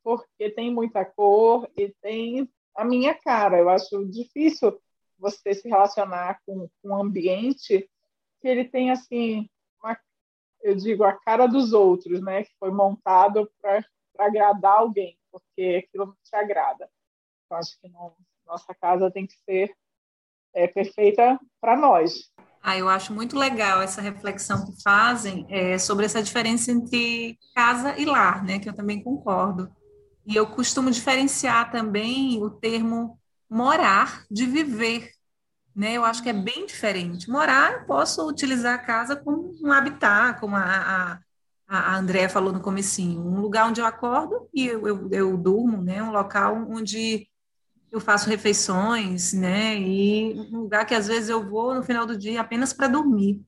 [0.06, 3.58] porque tem muita cor e tem a minha cara.
[3.58, 4.80] Eu acho difícil
[5.18, 7.90] você se relacionar com, com um ambiente
[8.40, 9.50] que ele tem assim,
[9.82, 9.98] uma,
[10.62, 12.44] eu digo, a cara dos outros, né?
[12.44, 13.84] Que foi montado para
[14.20, 16.88] agradar alguém, porque aquilo não te agrada.
[17.50, 18.16] Eu acho que não,
[18.46, 19.76] nossa casa tem que ser
[20.54, 22.32] é, perfeita para nós.
[22.62, 28.00] Ah, eu acho muito legal essa reflexão que fazem é, sobre essa diferença entre casa
[28.00, 28.60] e lar, né?
[28.60, 29.74] Que eu também concordo.
[30.26, 35.12] E eu costumo diferenciar também o termo morar de viver,
[35.76, 35.94] né?
[35.94, 37.30] Eu acho que é bem diferente.
[37.30, 41.20] Morar, eu posso utilizar a casa como um habitat, como a, a,
[41.68, 45.82] a Andrea falou no comecinho, um lugar onde eu acordo e eu, eu, eu durmo,
[45.82, 46.02] né?
[46.02, 47.28] Um local onde
[47.92, 49.78] eu faço refeições, né?
[49.80, 53.42] E um lugar que às vezes eu vou no final do dia apenas para dormir.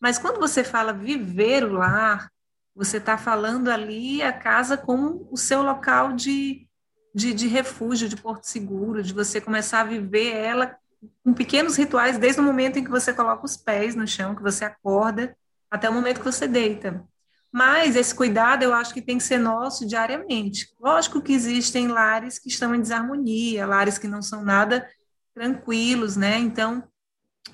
[0.00, 2.30] Mas quando você fala viver o lar,
[2.78, 6.64] você está falando ali a casa como o seu local de,
[7.12, 10.76] de, de refúgio, de porto seguro, de você começar a viver ela
[11.24, 14.42] com pequenos rituais desde o momento em que você coloca os pés no chão, que
[14.42, 15.36] você acorda,
[15.68, 17.04] até o momento que você deita.
[17.50, 20.72] Mas esse cuidado eu acho que tem que ser nosso diariamente.
[20.80, 24.88] Lógico que existem lares que estão em desarmonia, lares que não são nada
[25.34, 26.38] tranquilos, né?
[26.38, 26.84] Então,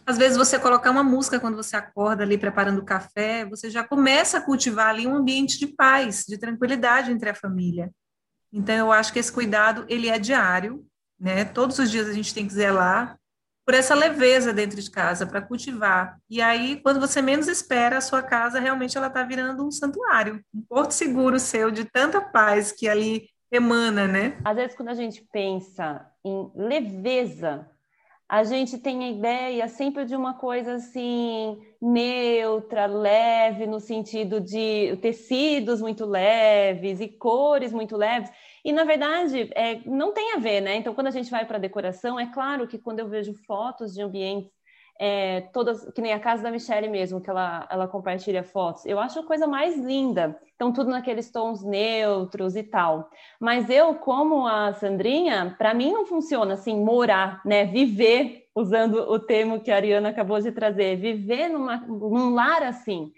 [0.07, 3.83] às vezes você colocar uma música quando você acorda ali preparando o café, você já
[3.83, 7.91] começa a cultivar ali um ambiente de paz, de tranquilidade entre a família.
[8.53, 10.87] Então, eu acho que esse cuidado, ele é diário,
[11.19, 11.45] né?
[11.45, 13.19] Todos os dias a gente tem que zelar
[13.65, 16.19] por essa leveza dentro de casa, para cultivar.
[16.29, 20.41] E aí, quando você menos espera, a sua casa realmente ela está virando um santuário,
[20.55, 24.39] um porto seguro seu de tanta paz que ali emana, né?
[24.45, 27.67] Às vezes, quando a gente pensa em leveza,
[28.29, 34.97] a gente tem a ideia sempre de uma coisa assim neutra, leve, no sentido de
[35.03, 38.31] tecidos muito leves e cores muito leves.
[38.65, 40.77] E, na verdade, é, não tem a ver, né?
[40.77, 43.93] Então, quando a gente vai para a decoração, é claro que quando eu vejo fotos
[43.93, 44.51] de ambientes,
[44.99, 48.99] é, todas, que nem a casa da Michelle mesmo, que ela, ela compartilha fotos, eu
[48.99, 50.39] acho a coisa mais linda.
[50.55, 53.11] Então, tudo naqueles tons neutros e tal.
[53.41, 57.65] Mas eu, como a Sandrinha, para mim não funciona assim, morar, né?
[57.65, 63.13] Viver, usando o termo que a Ariana acabou de trazer, viver numa, num lar assim.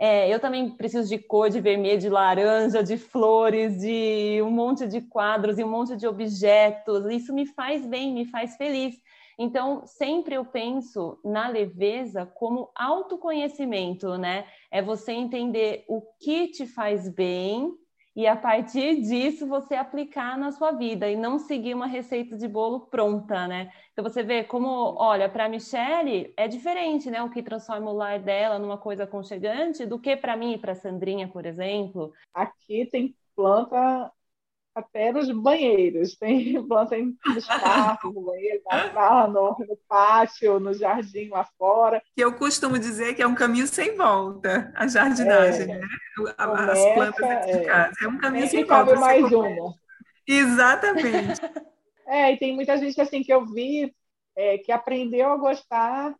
[0.00, 4.86] É, eu também preciso de cor, de vermelho, de laranja, de flores, de um monte
[4.86, 7.04] de quadros e um monte de objetos.
[7.10, 8.94] Isso me faz bem, me faz feliz.
[9.38, 14.44] Então, sempre eu penso na leveza como autoconhecimento, né?
[14.70, 17.72] É você entender o que te faz bem
[18.16, 22.48] e a partir disso você aplicar na sua vida e não seguir uma receita de
[22.48, 23.70] bolo pronta, né?
[23.92, 27.22] Então você vê como, olha, para a Michelle é diferente, né?
[27.22, 30.74] O que transforma o lar dela numa coisa aconchegante do que para mim e para
[30.74, 32.12] Sandrinha, por exemplo.
[32.34, 34.10] Aqui tem planta
[34.78, 36.16] até nos banheiros.
[36.16, 42.02] Tem planta nos quartos, no banheiro, na sala, no, no, pátio, no jardim lá fora.
[42.14, 45.88] Que eu costumo dizer que é um caminho sem volta, a jardinagem, é, né?
[46.16, 47.64] Começa, As plantas de é.
[47.64, 47.94] casa.
[48.02, 48.96] É um caminho sem volta.
[48.96, 49.74] mais uma.
[50.26, 51.40] Exatamente.
[52.06, 53.94] é, e tem muita gente assim que eu vi
[54.36, 56.14] é, que aprendeu a gostar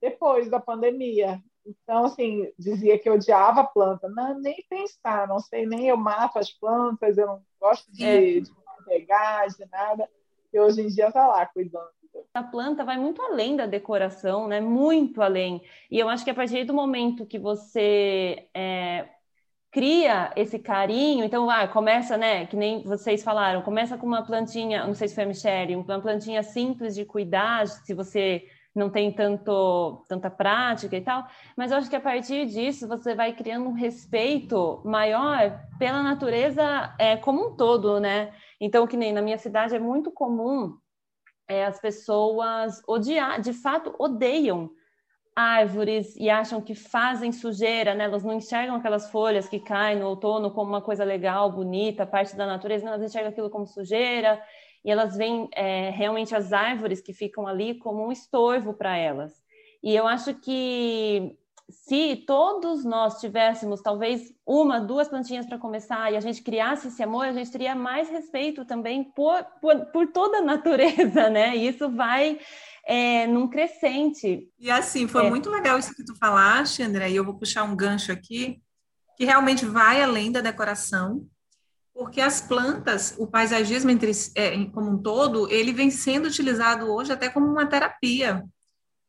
[0.00, 1.42] depois da pandemia.
[1.68, 4.08] Então, assim, dizia que odiava a planta.
[4.08, 8.40] Não, nem pensar, não sei, nem eu mato as plantas, eu não gosto de, é.
[8.40, 8.50] de
[8.86, 10.08] pegar, de nada.
[10.50, 11.88] E hoje em dia está lá cuidando.
[12.32, 14.60] A planta vai muito além da decoração, né?
[14.60, 15.62] Muito além.
[15.90, 19.08] E eu acho que a partir do momento que você é,
[19.70, 22.46] cria esse carinho, então ah, começa, né?
[22.46, 26.00] Que nem vocês falaram, começa com uma plantinha, não sei se foi a Michelle, uma
[26.00, 28.46] plantinha simples de cuidar, se você
[28.78, 31.26] não tem tanto, tanta prática e tal,
[31.56, 36.94] mas eu acho que a partir disso você vai criando um respeito maior pela natureza
[36.98, 38.32] é, como um todo, né?
[38.60, 40.76] Então, que nem na minha cidade é muito comum
[41.48, 44.70] é, as pessoas odiar, de fato, odeiam
[45.34, 48.04] árvores e acham que fazem sujeira, né?
[48.04, 52.36] Elas não enxergam aquelas folhas que caem no outono como uma coisa legal, bonita, parte
[52.36, 54.42] da natureza, não, elas enxergam aquilo como sujeira
[54.84, 59.32] e elas veem é, realmente as árvores que ficam ali como um estorvo para elas.
[59.82, 61.36] E eu acho que
[61.70, 67.02] se todos nós tivéssemos talvez uma, duas plantinhas para começar e a gente criasse esse
[67.02, 71.56] amor, a gente teria mais respeito também por, por, por toda a natureza, né?
[71.56, 72.40] E isso vai
[72.86, 74.48] é, num crescente.
[74.58, 75.28] E assim, foi é.
[75.30, 78.62] muito legal isso que tu falaste, André, e eu vou puxar um gancho aqui,
[79.16, 81.26] que realmente vai além da decoração,
[81.98, 87.12] porque as plantas, o paisagismo entre, é, como um todo, ele vem sendo utilizado hoje
[87.12, 88.44] até como uma terapia.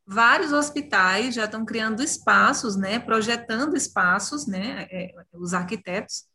[0.08, 6.26] Vários hospitais já estão criando espaços, né, projetando espaços, né, é, os arquitetos,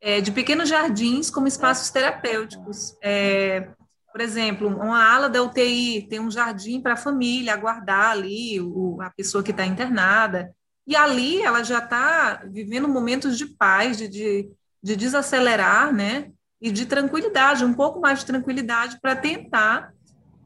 [0.00, 2.96] é, de pequenos jardins como espaços terapêuticos.
[3.02, 3.72] É,
[4.12, 9.02] por exemplo, uma ala da UTI tem um jardim para a família aguardar ali o,
[9.02, 10.54] a pessoa que está internada,
[10.86, 14.48] e ali ela já está vivendo momentos de paz, de, de
[14.86, 16.30] de desacelerar, né?
[16.60, 19.92] E de tranquilidade, um pouco mais de tranquilidade para tentar,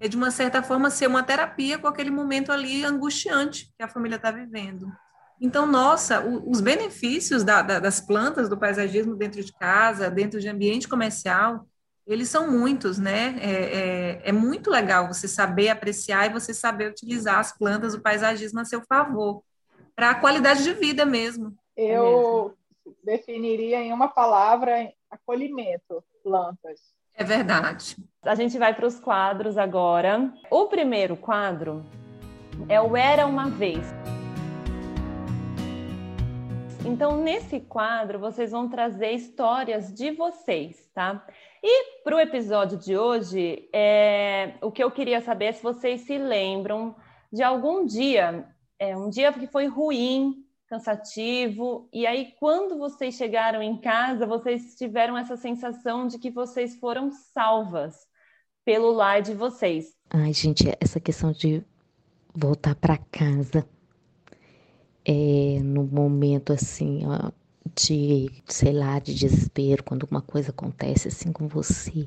[0.00, 3.88] é, de uma certa forma, ser uma terapia com aquele momento ali angustiante que a
[3.88, 4.90] família está vivendo.
[5.38, 10.40] Então, nossa, o, os benefícios da, da, das plantas, do paisagismo dentro de casa, dentro
[10.40, 11.66] de ambiente comercial,
[12.06, 13.36] eles são muitos, né?
[13.40, 18.00] É, é, é, muito legal você saber apreciar e você saber utilizar as plantas, o
[18.00, 19.42] paisagismo a seu favor,
[19.94, 21.54] para a qualidade de vida mesmo.
[21.76, 22.56] Eu
[23.02, 26.80] definiria em uma palavra acolhimento, plantas.
[27.14, 27.96] É verdade.
[28.22, 30.32] A gente vai para os quadros agora.
[30.50, 31.84] O primeiro quadro
[32.68, 33.86] é o Era uma Vez.
[36.84, 41.26] Então, nesse quadro, vocês vão trazer histórias de vocês, tá?
[41.62, 44.54] E para o episódio de hoje, é...
[44.62, 46.96] o que eu queria saber é se vocês se lembram
[47.30, 51.88] de algum dia, é, um dia que foi ruim cansativo.
[51.92, 57.10] E aí, quando vocês chegaram em casa, vocês tiveram essa sensação de que vocês foram
[57.10, 58.06] salvas
[58.64, 59.96] pelo lar de vocês.
[60.08, 61.64] Ai, gente, essa questão de
[62.32, 63.66] voltar para casa
[65.04, 67.32] é no momento assim, ó,
[67.74, 72.04] de, sei lá, de desespero, quando alguma coisa acontece assim com você,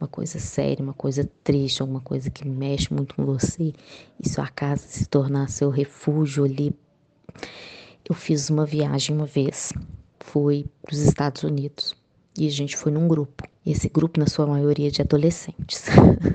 [0.00, 3.72] uma coisa séria, uma coisa triste, alguma coisa que mexe muito com você,
[4.20, 6.76] e sua casa se tornar seu refúgio ali
[8.08, 9.72] eu fiz uma viagem uma vez,
[10.20, 11.94] fui para os Estados Unidos
[12.36, 13.44] e a gente foi num grupo.
[13.64, 15.86] Esse grupo, na sua maioria, de adolescentes.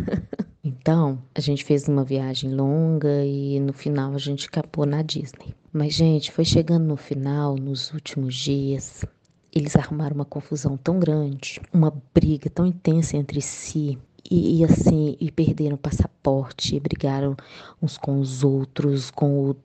[0.63, 5.53] então, a gente fez uma viagem longa e no final a gente acabou na Disney.
[5.71, 9.05] Mas, gente, foi chegando no final, nos últimos dias,
[9.53, 13.97] eles arrumaram uma confusão tão grande, uma briga tão intensa entre si.
[14.29, 17.35] E, e assim, e perderam o passaporte, brigaram
[17.81, 19.55] uns com os outros, com o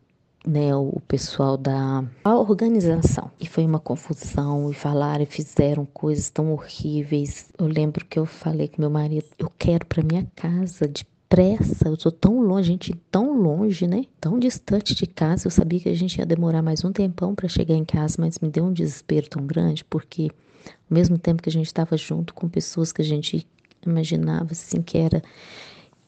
[0.47, 3.31] né, o pessoal da organização.
[3.41, 7.51] E foi uma confusão, e falaram e fizeram coisas tão horríveis.
[7.59, 11.97] Eu lembro que eu falei com meu marido, eu quero para minha casa depressa, eu
[11.97, 14.05] tô tão longe, gente, tão longe, né?
[14.21, 15.47] Tão distante de casa.
[15.47, 18.39] Eu sabia que a gente ia demorar mais um tempão para chegar em casa, mas
[18.39, 20.31] me deu um desespero tão grande, porque
[20.67, 23.47] ao mesmo tempo que a gente estava junto com pessoas que a gente
[23.85, 25.23] imaginava assim que era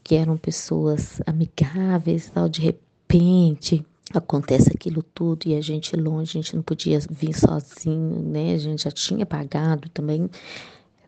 [0.02, 6.42] que eram pessoas amigáveis, tal, de repente acontece aquilo tudo e a gente longe, a
[6.42, 8.54] gente não podia vir sozinho, né?
[8.54, 10.30] A gente já tinha pagado também.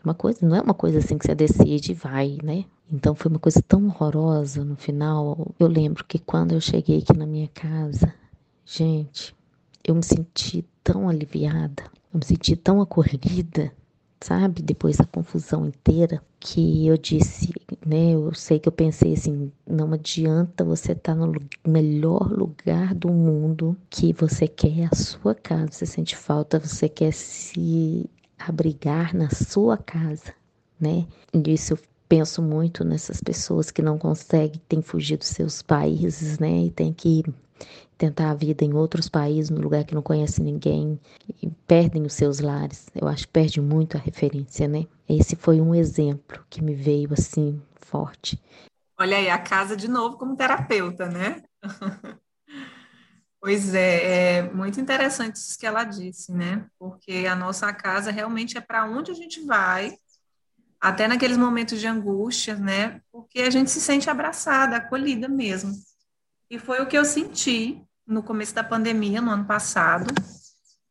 [0.05, 2.65] Uma coisa, não é uma coisa assim que você decide e vai, né?
[2.91, 5.55] Então foi uma coisa tão horrorosa no final.
[5.59, 8.13] Eu lembro que quando eu cheguei aqui na minha casa,
[8.65, 9.37] gente,
[9.85, 13.73] eu me senti tão aliviada, eu me senti tão acolhida,
[14.21, 14.63] sabe?
[14.63, 17.53] Depois da confusão inteira, que eu disse,
[17.85, 18.15] né?
[18.15, 21.33] Eu sei que eu pensei assim, não adianta você estar tá no
[21.67, 27.13] melhor lugar do mundo que você quer a sua casa, você sente falta, você quer
[27.13, 28.09] se
[28.39, 30.33] abrigar na sua casa,
[30.81, 31.07] né?
[31.47, 31.79] Isso eu
[32.09, 36.65] penso muito nessas pessoas que não conseguem, têm fugido dos seus países, né?
[36.65, 37.23] E tem que
[37.99, 40.99] tentar a vida em outros países, no lugar que não conhece ninguém,
[41.43, 42.89] e perdem os seus lares.
[42.95, 44.87] Eu acho que perde muito a referência, né?
[45.09, 48.41] Esse foi um exemplo que me veio assim forte.
[48.97, 51.43] Olha aí, a casa de novo como terapeuta, né?
[53.41, 56.67] pois é, é muito interessante isso que ela disse, né?
[56.79, 59.93] Porque a nossa casa realmente é para onde a gente vai,
[60.81, 63.01] até naqueles momentos de angústia, né?
[63.11, 65.73] Porque a gente se sente abraçada, acolhida mesmo.
[66.49, 70.07] E foi o que eu senti no começo da pandemia, no ano passado.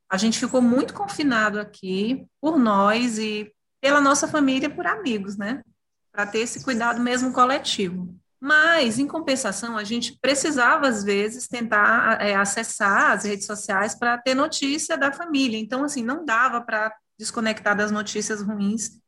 [0.07, 3.51] A gente ficou muito confinado aqui por nós e
[3.81, 5.61] pela nossa família, por amigos, né?
[6.11, 8.15] Para ter esse cuidado mesmo coletivo.
[8.39, 14.17] Mas, em compensação, a gente precisava, às vezes, tentar é, acessar as redes sociais para
[14.17, 15.57] ter notícia da família.
[15.57, 18.99] Então, assim, não dava para desconectar das notícias ruins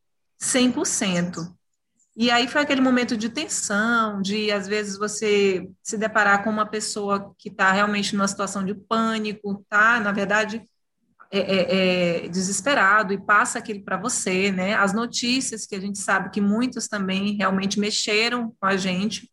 [0.41, 1.53] 100%.
[2.21, 6.65] E aí foi aquele momento de tensão, de às vezes você se deparar com uma
[6.65, 10.01] pessoa que está realmente numa situação de pânico, tá?
[10.01, 10.61] Na verdade,
[11.31, 14.73] é, é, é desesperado e passa aquilo para você, né?
[14.73, 19.31] As notícias que a gente sabe que muitos também realmente mexeram com a gente,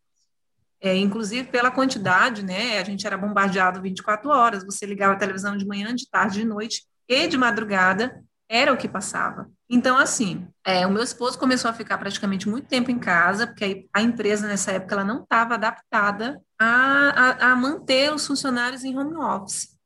[0.79, 2.79] é, inclusive pela quantidade, né?
[2.79, 6.45] A gente era bombardeado 24 horas, você ligava a televisão de manhã, de tarde, de
[6.45, 9.51] noite e de madrugada, era o que passava.
[9.69, 13.87] Então, assim, é, o meu esposo começou a ficar praticamente muito tempo em casa, porque
[13.93, 18.97] a empresa nessa época ela não estava adaptada a, a, a, manter os funcionários em
[18.97, 19.77] home office.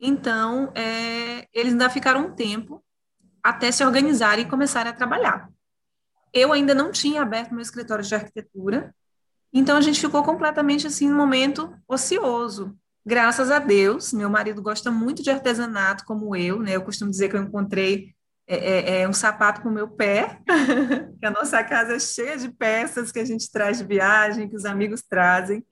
[0.00, 2.82] Então, é, eles ainda ficaram um tempo
[3.42, 5.48] até se organizarem e começarem a trabalhar.
[6.32, 8.92] Eu ainda não tinha aberto meu escritório de arquitetura,
[9.52, 12.76] então a gente ficou completamente assim, um momento ocioso.
[13.06, 16.72] Graças a Deus, meu marido gosta muito de artesanato, como eu, né?
[16.76, 18.14] Eu costumo dizer que eu encontrei
[18.48, 20.40] é, é, é um sapato para o meu pé,
[21.20, 24.56] que a nossa casa é cheia de peças que a gente traz de viagem, que
[24.56, 25.62] os amigos trazem.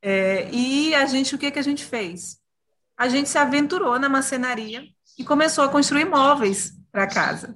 [0.00, 2.38] É, e a gente, o que, que a gente fez?
[2.96, 4.82] A gente se aventurou na macenaria
[5.18, 7.54] e começou a construir móveis para casa.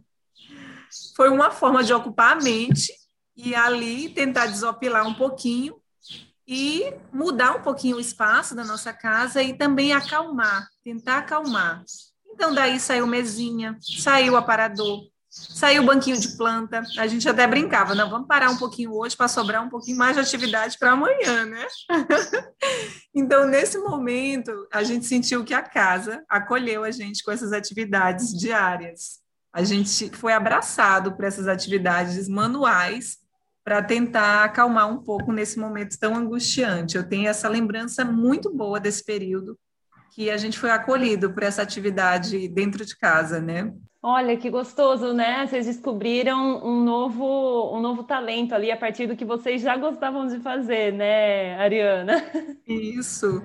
[1.16, 2.92] Foi uma forma de ocupar a mente
[3.34, 5.80] e ali tentar desopilar um pouquinho
[6.46, 11.84] e mudar um pouquinho o espaço da nossa casa e também acalmar, tentar acalmar.
[12.40, 16.82] Então, daí saiu mesinha, saiu aparador, saiu banquinho de planta.
[16.96, 20.16] A gente até brincava, não, vamos parar um pouquinho hoje para sobrar um pouquinho mais
[20.16, 21.66] de atividade para amanhã, né?
[23.14, 28.30] então, nesse momento, a gente sentiu que a casa acolheu a gente com essas atividades
[28.30, 29.18] diárias.
[29.52, 33.18] A gente foi abraçado por essas atividades manuais
[33.62, 36.96] para tentar acalmar um pouco nesse momento tão angustiante.
[36.96, 39.58] Eu tenho essa lembrança muito boa desse período
[40.10, 43.72] que a gente foi acolhido por essa atividade dentro de casa, né?
[44.02, 45.46] Olha que gostoso, né?
[45.46, 50.26] Vocês descobriram um novo, um novo talento ali a partir do que vocês já gostavam
[50.26, 52.24] de fazer, né, Ariana?
[52.66, 53.42] Isso.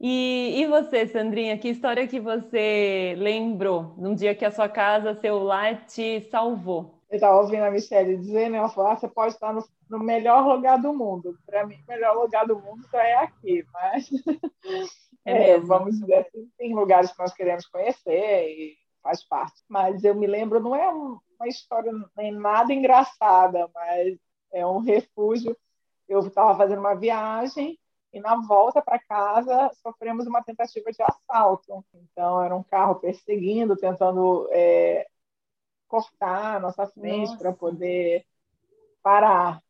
[0.00, 5.14] E, e você, Sandrinha, que história que você lembrou num dia que a sua casa,
[5.14, 7.00] seu lar te salvou?
[7.10, 8.58] eu estava ouvindo a Michelle dizer, né?
[8.58, 11.36] Ela falou: ah, você pode estar no, no melhor lugar do mundo.
[11.44, 14.08] Para mim, o melhor lugar do mundo já é aqui, mas
[15.24, 19.62] é, é, vamos dizer assim, tem lugares que nós queremos conhecer e faz parte.
[19.68, 24.18] Mas eu me lembro, não é uma história nem nada engraçada, mas
[24.52, 25.56] é um refúgio.
[26.08, 27.78] Eu estava fazendo uma viagem
[28.12, 31.84] e na volta para casa sofremos uma tentativa de assalto.
[31.94, 35.06] Então era um carro perseguindo, tentando é,
[35.86, 38.24] cortar a nossa frente para poder
[39.02, 39.60] parar.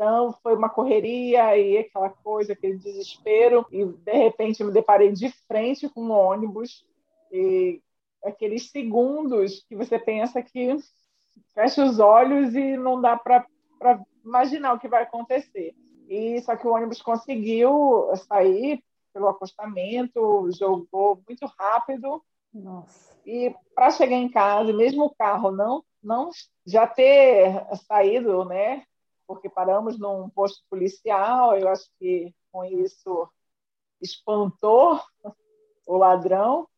[0.00, 3.66] Então, foi uma correria e aquela coisa, aquele desespero.
[3.70, 6.86] E, de repente, me deparei de frente com um ônibus.
[7.30, 7.82] E
[8.24, 10.74] aqueles segundos que você pensa que
[11.52, 13.44] fecha os olhos e não dá para
[14.24, 15.74] imaginar o que vai acontecer.
[16.08, 18.82] E só que o ônibus conseguiu sair
[19.12, 22.24] pelo acostamento, jogou muito rápido.
[22.54, 23.20] Nossa.
[23.26, 26.30] E para chegar em casa, mesmo o carro não, não
[26.64, 28.86] já ter saído, né?
[29.30, 33.30] Porque paramos num posto policial, eu acho que com isso
[34.02, 35.00] espantou
[35.86, 36.68] o ladrão,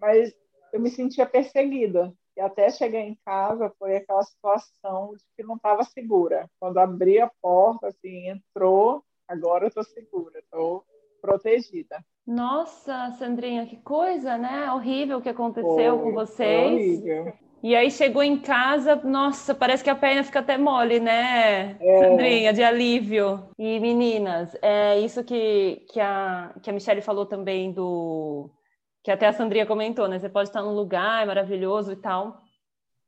[0.00, 0.34] mas
[0.72, 2.10] eu me sentia perseguida.
[2.34, 6.50] E até chegar em casa foi aquela situação de que não estava segura.
[6.58, 10.86] Quando abri a porta, assim, entrou, agora eu estou segura, estou
[11.20, 12.02] protegida.
[12.26, 14.70] Nossa, Sandrinha, que coisa, né?
[14.72, 17.02] Horrível que aconteceu foi, com vocês.
[17.62, 21.98] E aí chegou em casa, nossa, parece que a perna fica até mole, né, é.
[21.98, 23.48] Sandrinha, de alívio.
[23.58, 28.50] E meninas, é isso que, que, a, que a Michelle falou também do.
[29.02, 30.18] Que até a Sandrinha comentou, né?
[30.18, 32.42] Você pode estar num lugar é maravilhoso e tal.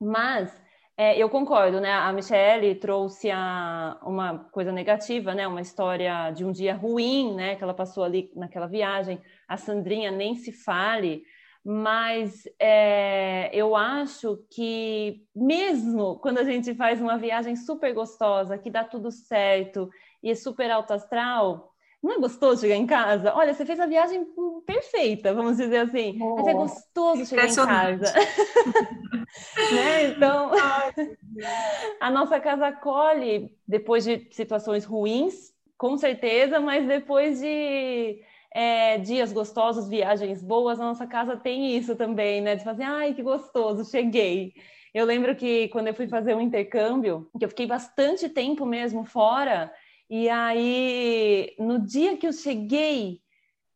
[0.00, 0.50] Mas
[0.98, 1.92] é, eu concordo, né?
[1.92, 5.46] A Michelle trouxe a, uma coisa negativa, né?
[5.46, 7.54] Uma história de um dia ruim, né?
[7.54, 9.20] Que ela passou ali naquela viagem.
[9.46, 11.22] A Sandrinha nem se fale,
[11.62, 18.70] mas é, eu acho que mesmo quando a gente faz uma viagem super gostosa, que
[18.70, 19.90] dá tudo certo
[20.22, 21.75] e é super alto astral,
[22.06, 23.34] não é gostoso chegar em casa?
[23.34, 24.24] Olha, você fez a viagem
[24.64, 26.18] perfeita, vamos dizer assim.
[26.22, 28.14] Oh, mas é gostoso chegar em casa.
[29.72, 30.04] né?
[30.10, 30.52] Então,
[32.00, 38.22] a nossa casa acolhe depois de situações ruins, com certeza, mas depois de
[38.54, 42.54] é, dias gostosos, viagens boas, a nossa casa tem isso também, né?
[42.54, 44.54] De fazer, ai, que gostoso, cheguei.
[44.94, 49.04] Eu lembro que quando eu fui fazer um intercâmbio, que eu fiquei bastante tempo mesmo
[49.04, 49.70] fora,
[50.08, 53.20] e aí no dia que eu cheguei,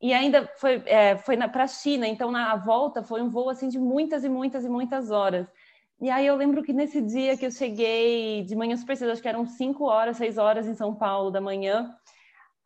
[0.00, 3.68] e ainda foi, é, foi para a China, então na volta foi um voo assim
[3.68, 5.46] de muitas e muitas e muitas horas.
[6.00, 9.20] E aí eu lembro que nesse dia que eu cheguei de manhã super cedo, acho
[9.20, 11.94] que eram 5 horas, 6 horas em São Paulo da manhã,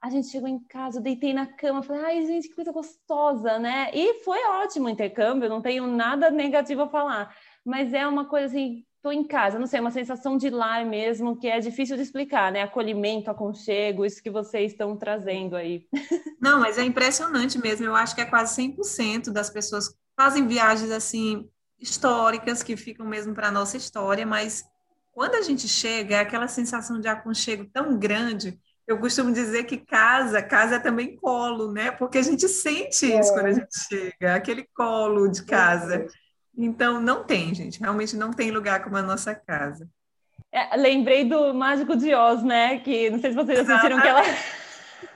[0.00, 3.58] a gente chegou em casa, eu deitei na cama, falei, ai, gente, que coisa gostosa,
[3.58, 3.90] né?
[3.92, 7.34] E foi ótimo o intercâmbio, não tenho nada negativo a falar,
[7.64, 10.82] mas é uma coisa assim, tô em casa, não sei, é uma sensação de lar
[10.86, 12.62] mesmo, que é difícil de explicar, né?
[12.62, 15.86] Acolhimento, aconchego, isso que vocês estão trazendo aí.
[16.40, 20.90] Não, mas é impressionante mesmo, eu acho que é quase 100% das pessoas fazem viagens
[20.90, 21.46] assim
[21.78, 24.64] históricas que ficam mesmo para a nossa história, mas
[25.12, 29.78] quando a gente chega, é aquela sensação de aconchego tão grande eu costumo dizer que
[29.78, 31.90] casa, casa é também colo, né?
[31.90, 33.32] Porque a gente sente isso é.
[33.32, 36.06] quando a gente chega, aquele colo de casa.
[36.56, 39.88] Então, não tem, gente, realmente não tem lugar como a nossa casa.
[40.52, 42.78] É, lembrei do Mágico de Oz, né?
[42.78, 44.22] Que não sei se vocês assistiram que ela.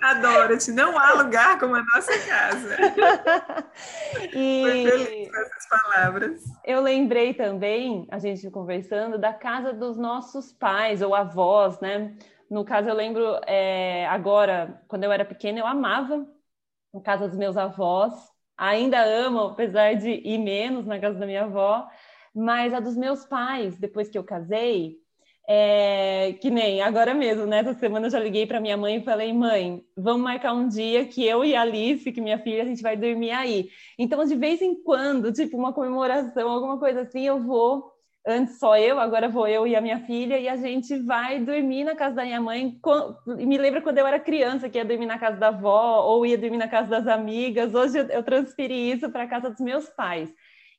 [0.02, 2.76] Adoro-te, não há lugar como a nossa casa.
[4.34, 4.62] e...
[4.62, 6.42] Foi feliz com essas palavras.
[6.64, 12.16] Eu lembrei também, a gente conversando, da casa dos nossos pais ou avós, né?
[12.50, 16.26] No caso, eu lembro é, agora, quando eu era pequena, eu amava
[16.94, 18.12] a casa dos meus avós.
[18.58, 21.88] Ainda amo, apesar de ir menos na casa da minha avó.
[22.34, 24.98] Mas a dos meus pais, depois que eu casei,
[25.48, 27.64] é, que nem agora mesmo, né?
[27.74, 31.24] Semana eu já liguei para minha mãe e falei, mãe, vamos marcar um dia que
[31.24, 33.70] eu e a Alice, que minha filha, a gente vai dormir aí.
[33.98, 37.97] Então, de vez em quando, tipo uma comemoração, alguma coisa assim, eu vou
[38.28, 41.84] antes só eu, agora vou eu e a minha filha, e a gente vai dormir
[41.84, 42.78] na casa da minha mãe.
[43.26, 46.36] Me lembra quando eu era criança, que ia dormir na casa da avó, ou ia
[46.36, 47.74] dormir na casa das amigas.
[47.74, 50.30] Hoje eu transferi isso para a casa dos meus pais.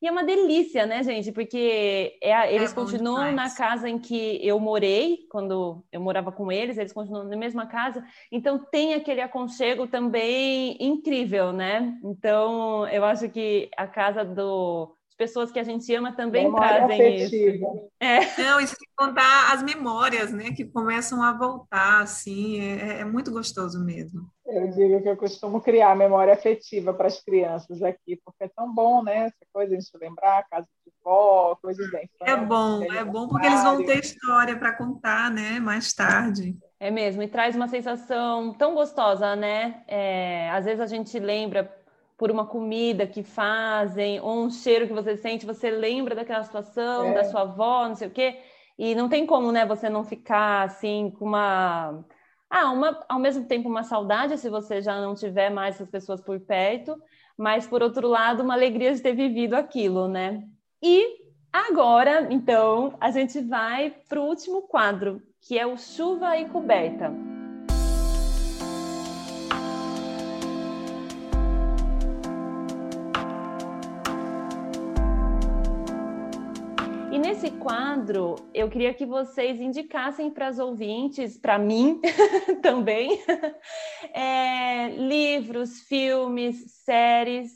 [0.01, 1.29] E é uma delícia, né, gente?
[1.31, 6.49] Porque é, eles é continuam na casa em que eu morei, quando eu morava com
[6.49, 8.05] eles, eles continuam na mesma casa.
[8.31, 11.97] Então tem aquele aconchego também incrível, né?
[12.01, 17.25] Então eu acho que a casa do pessoas que a gente ama também Memória trazem
[17.25, 17.67] afetiva.
[17.67, 17.91] isso.
[17.99, 18.41] É.
[18.41, 23.29] Não, isso sem contar as memórias, né, que começam a voltar, assim, é, é, muito
[23.29, 24.21] gostoso mesmo.
[24.45, 28.73] Eu digo que eu costumo criar memória afetiva para as crianças aqui, porque é tão
[28.73, 32.33] bom, né, essa coisa de se lembrar, casa de vó, coisas da infância.
[32.33, 36.57] É bom, é bom porque eles vão ter história para contar, né, mais tarde.
[36.79, 39.83] É mesmo, e traz uma sensação tão gostosa, né?
[39.85, 41.65] É, às vezes a gente lembra
[42.19, 47.05] por uma comida que fazem, ou um cheiro que você sente, você lembra daquela situação,
[47.05, 47.13] é.
[47.13, 48.37] da sua avó, não sei o quê.
[48.77, 52.03] E não tem como, né, você não ficar assim com uma.
[52.49, 56.19] Ah, uma, ao mesmo tempo uma saudade se você já não tiver mais essas pessoas
[56.19, 56.95] por perto,
[57.37, 60.43] mas por outro lado, uma alegria de ter vivido aquilo, né?
[60.83, 61.19] E
[61.53, 67.38] agora, então, a gente vai para o último quadro, que é o Chuva e Coberta.
[77.29, 82.01] Nesse quadro, eu queria que vocês indicassem para as ouvintes, para mim
[82.59, 83.21] também,
[84.15, 87.51] é, livros, filmes, séries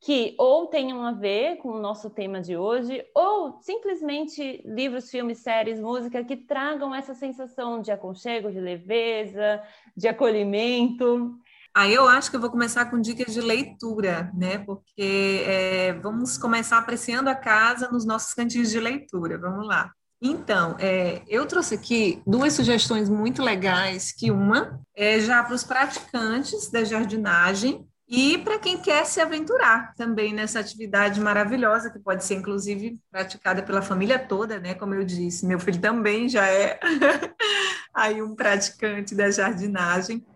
[0.00, 5.38] que ou tenham a ver com o nosso tema de hoje, ou simplesmente livros, filmes,
[5.38, 9.60] séries, música que tragam essa sensação de aconchego, de leveza,
[9.96, 11.36] de acolhimento.
[11.74, 14.58] Aí eu acho que eu vou começar com dicas de leitura, né?
[14.58, 19.38] Porque é, vamos começar apreciando a casa nos nossos cantinhos de leitura.
[19.38, 19.92] Vamos lá.
[20.20, 25.62] Então, é, eu trouxe aqui duas sugestões muito legais, que uma é já para os
[25.62, 32.24] praticantes da jardinagem e para quem quer se aventurar também nessa atividade maravilhosa, que pode
[32.24, 34.74] ser, inclusive, praticada pela família toda, né?
[34.74, 36.80] Como eu disse, meu filho também já é
[37.94, 40.26] aí um praticante da jardinagem.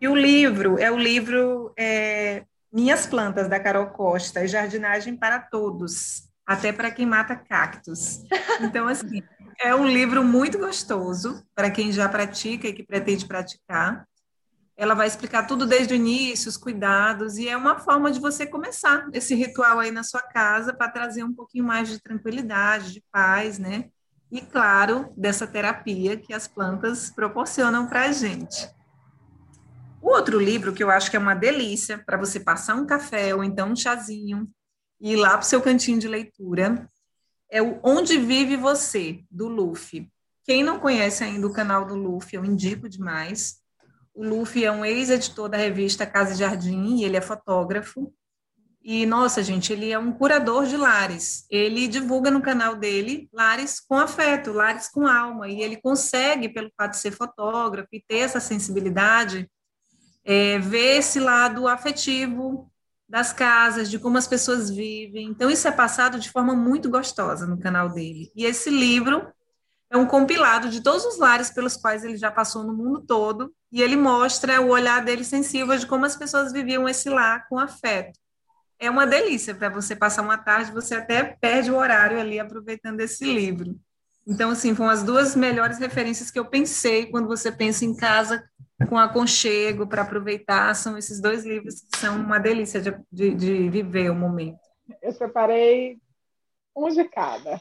[0.00, 6.28] E o livro é o livro é, Minhas Plantas, da Carol Costa, Jardinagem para Todos,
[6.46, 8.22] até para quem mata cactos.
[8.60, 9.22] Então, assim,
[9.60, 14.06] é um livro muito gostoso para quem já pratica e que pretende praticar.
[14.76, 18.46] Ela vai explicar tudo desde o início, os cuidados, e é uma forma de você
[18.46, 23.02] começar esse ritual aí na sua casa para trazer um pouquinho mais de tranquilidade, de
[23.10, 23.86] paz, né?
[24.30, 28.77] E, claro, dessa terapia que as plantas proporcionam para a gente.
[30.00, 33.34] O outro livro que eu acho que é uma delícia para você passar um café
[33.34, 34.48] ou então um chazinho
[35.00, 36.88] e ir lá para o seu cantinho de leitura
[37.50, 40.10] é o Onde Vive Você, do Luffy.
[40.44, 43.56] Quem não conhece ainda o canal do Luffy, eu indico demais.
[44.14, 48.12] O Luffy é um ex-editor da revista Casa e Jardim e ele é fotógrafo.
[48.82, 51.44] E, nossa, gente, ele é um curador de lares.
[51.50, 55.48] Ele divulga no canal dele lares com afeto, lares com alma.
[55.48, 59.50] E ele consegue, pelo fato de ser fotógrafo e ter essa sensibilidade,
[60.28, 62.70] é, ver esse lado afetivo
[63.08, 65.28] das casas, de como as pessoas vivem.
[65.28, 68.30] Então, isso é passado de forma muito gostosa no canal dele.
[68.36, 69.26] E esse livro
[69.90, 73.50] é um compilado de todos os lares pelos quais ele já passou no mundo todo,
[73.72, 77.58] e ele mostra o olhar dele sensível de como as pessoas viviam esse lar com
[77.58, 78.20] afeto.
[78.78, 83.00] É uma delícia para você passar uma tarde, você até perde o horário ali aproveitando
[83.00, 83.80] esse livro.
[84.26, 88.44] Então, assim, foram as duas melhores referências que eu pensei quando você pensa em casa
[88.86, 90.74] com aconchego para aproveitar.
[90.74, 94.60] São esses dois livros que são uma delícia de, de, de viver o momento.
[95.02, 96.00] Eu separei
[96.76, 97.60] um de cada.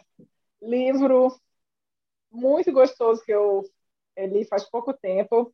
[0.62, 1.36] Livro
[2.32, 3.64] muito gostoso que eu
[4.18, 5.54] li faz pouco tempo.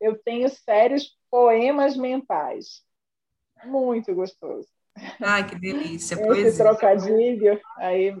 [0.00, 2.82] Eu tenho sérios poemas mentais.
[3.64, 4.68] Muito gostoso.
[5.20, 6.14] Ai, que delícia.
[6.14, 6.64] Esse poesia.
[6.64, 8.14] trocadilho, aí,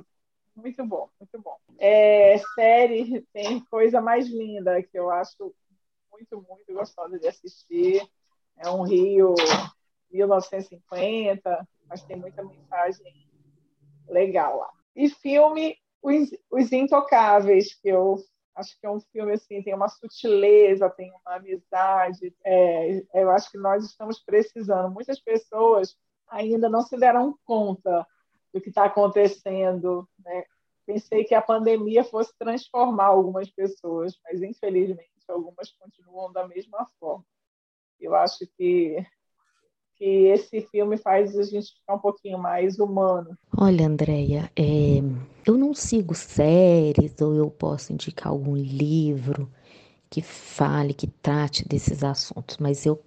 [0.54, 1.56] muito bom, muito bom.
[1.78, 5.54] É, série tem coisa mais linda que eu acho
[6.22, 8.06] muito, muito gostosa de assistir.
[8.56, 9.34] É um Rio
[10.10, 13.28] 1950, mas tem muita mensagem
[14.08, 14.70] legal lá.
[14.94, 18.18] E filme Os, Os Intocáveis, que eu
[18.54, 22.34] acho que é um filme assim, tem uma sutileza, tem uma amizade.
[22.44, 24.92] É, eu acho que nós estamos precisando.
[24.92, 25.96] Muitas pessoas
[26.28, 28.06] ainda não se deram conta
[28.52, 30.06] do que está acontecendo.
[30.22, 30.44] Né?
[30.86, 37.24] Pensei que a pandemia fosse transformar algumas pessoas, mas infelizmente algumas continuam da mesma forma.
[38.00, 39.04] Eu acho que
[40.02, 43.38] que esse filme faz a gente ficar um pouquinho mais humano.
[43.56, 44.98] Olha, Andréia, é,
[45.46, 49.48] eu não sigo séries ou eu posso indicar algum livro
[50.10, 53.00] que fale, que trate desses assuntos, mas eu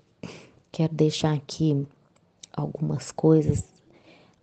[0.71, 1.85] quero deixar aqui
[2.55, 3.65] algumas coisas,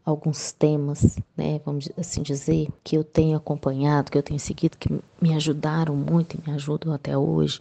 [0.05, 4.89] alguns temas, né, vamos assim dizer, que eu tenho acompanhado, que eu tenho seguido, que
[5.21, 7.61] me ajudaram muito e me ajudam até hoje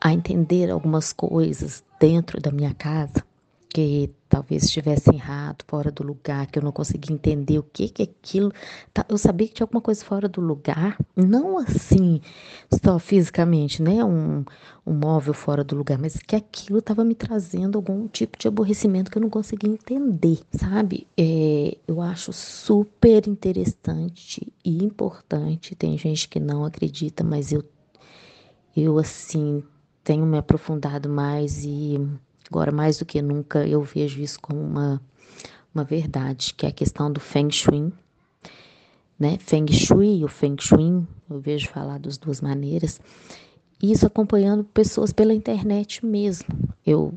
[0.00, 3.24] a entender algumas coisas dentro da minha casa
[3.68, 8.04] que talvez estivesse errado, fora do lugar, que eu não conseguia entender o que que
[8.04, 8.52] aquilo.
[8.94, 12.20] Tá, eu sabia que tinha alguma coisa fora do lugar, não assim,
[12.82, 14.04] só fisicamente, né?
[14.04, 14.44] Um,
[14.86, 19.10] um móvel fora do lugar, mas que aquilo estava me trazendo algum tipo de aborrecimento
[19.10, 21.08] que eu não conseguia entender, sabe?
[21.18, 25.74] É, eu acho super interessante e importante.
[25.74, 27.64] Tem gente que não acredita, mas eu,
[28.76, 29.60] eu assim,
[30.04, 31.98] tenho me aprofundado mais e
[32.50, 35.00] Agora, mais do que nunca, eu vejo isso como uma,
[35.72, 37.92] uma verdade, que é a questão do Feng Shui.
[39.16, 39.38] Né?
[39.38, 43.00] Feng Shui ou Feng Shui, eu vejo falar das duas maneiras.
[43.80, 46.48] Isso acompanhando pessoas pela internet mesmo.
[46.84, 47.14] Eu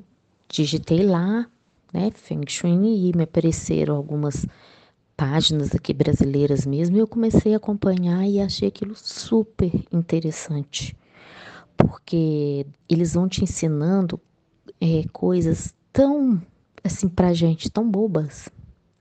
[0.47, 1.47] digitei lá,
[1.91, 2.69] né, Feng Shui,
[3.09, 4.45] e me apareceram algumas
[5.17, 10.95] páginas aqui brasileiras mesmo, e eu comecei a acompanhar e achei aquilo super interessante,
[11.77, 14.19] porque eles vão te ensinando
[14.83, 16.41] é, coisas tão,
[16.83, 18.49] assim, pra gente, tão bobas,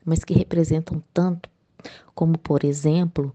[0.05, 1.51] mas que representam tanto,
[2.15, 3.35] como, por exemplo,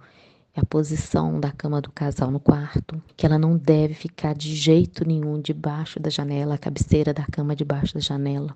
[0.56, 5.06] a posição da cama do casal no quarto, que ela não deve ficar de jeito
[5.06, 8.56] nenhum debaixo da janela, a cabeceira da cama debaixo da janela.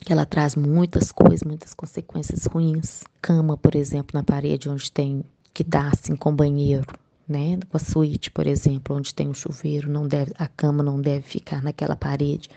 [0.00, 3.02] Que ela traz muitas coisas, muitas consequências ruins.
[3.20, 6.86] Cama, por exemplo, na parede onde tem que dá assim com banheiro,
[7.28, 7.58] né?
[7.68, 11.22] Com a suíte, por exemplo, onde tem um chuveiro, não deve, a cama não deve
[11.22, 12.50] ficar naquela parede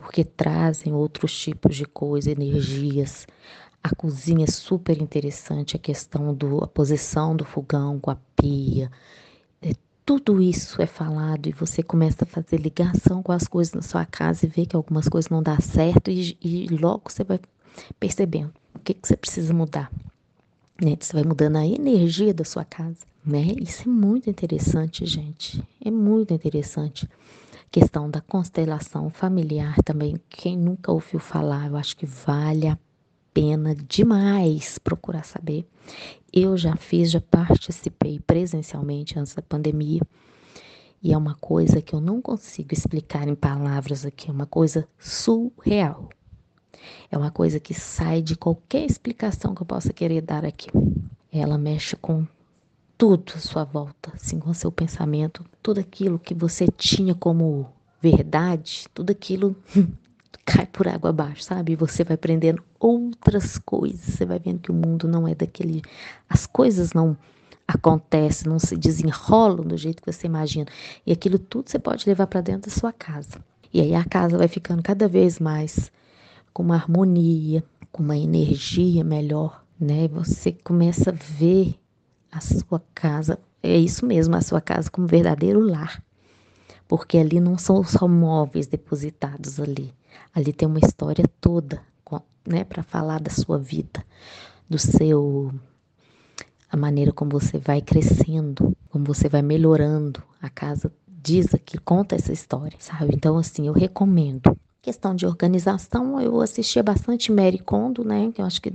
[0.00, 3.26] porque trazem outros tipos de coisas, energias.
[3.82, 8.90] A cozinha é super interessante, a questão da posição do fogão com a pia.
[9.62, 9.72] É,
[10.04, 14.04] tudo isso é falado e você começa a fazer ligação com as coisas na sua
[14.04, 17.40] casa e vê que algumas coisas não dão certo e, e logo você vai
[17.98, 19.90] percebendo o que, que você precisa mudar.
[20.80, 20.96] Né?
[20.98, 23.06] Você vai mudando a energia da sua casa.
[23.24, 23.54] Né?
[23.60, 25.62] Isso é muito interessante, gente.
[25.84, 27.08] É muito interessante
[27.70, 30.20] questão da constelação familiar também.
[30.28, 32.78] Quem nunca ouviu falar, eu acho que vale a
[33.32, 35.66] pena demais procurar saber.
[36.32, 40.00] Eu já fiz, já participei presencialmente antes da pandemia.
[41.02, 44.86] E é uma coisa que eu não consigo explicar em palavras aqui, é uma coisa
[44.98, 46.08] surreal.
[47.10, 50.68] É uma coisa que sai de qualquer explicação que eu possa querer dar aqui.
[51.32, 52.26] Ela mexe com
[52.98, 57.72] tudo à sua volta, assim, com seu pensamento, tudo aquilo que você tinha como
[58.02, 59.56] verdade, tudo aquilo
[60.44, 61.76] cai por água abaixo, sabe?
[61.76, 65.80] Você vai aprendendo outras coisas, você vai vendo que o mundo não é daquele,
[66.28, 67.16] as coisas não
[67.68, 70.66] acontece, não se desenrolam do jeito que você imagina.
[71.06, 73.38] E aquilo tudo você pode levar para dentro da sua casa.
[73.72, 75.92] E aí a casa vai ficando cada vez mais
[76.52, 80.04] com uma harmonia, com uma energia melhor, né?
[80.04, 81.77] E você começa a ver
[82.30, 86.02] a sua casa, é isso mesmo, a sua casa como verdadeiro lar.
[86.86, 89.92] Porque ali não são só móveis depositados ali.
[90.34, 91.82] Ali tem uma história toda,
[92.46, 94.02] né, para falar da sua vida,
[94.68, 95.52] do seu
[96.70, 100.22] a maneira como você vai crescendo, como você vai melhorando.
[100.40, 103.14] A casa diz aqui, conta essa história, sabe?
[103.14, 104.56] Então, assim, eu recomendo.
[104.82, 108.32] Questão de organização, eu assistia bastante Mary Kondo, né?
[108.36, 108.72] Eu acho que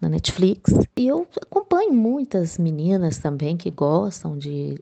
[0.00, 0.72] na Netflix.
[0.96, 4.80] E eu acompanho muitas meninas também que gostam de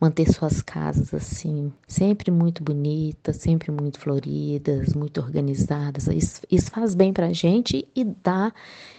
[0.00, 6.06] manter suas casas assim, sempre muito bonitas, sempre muito floridas, muito organizadas.
[6.06, 8.52] Isso, isso faz bem para a gente e dá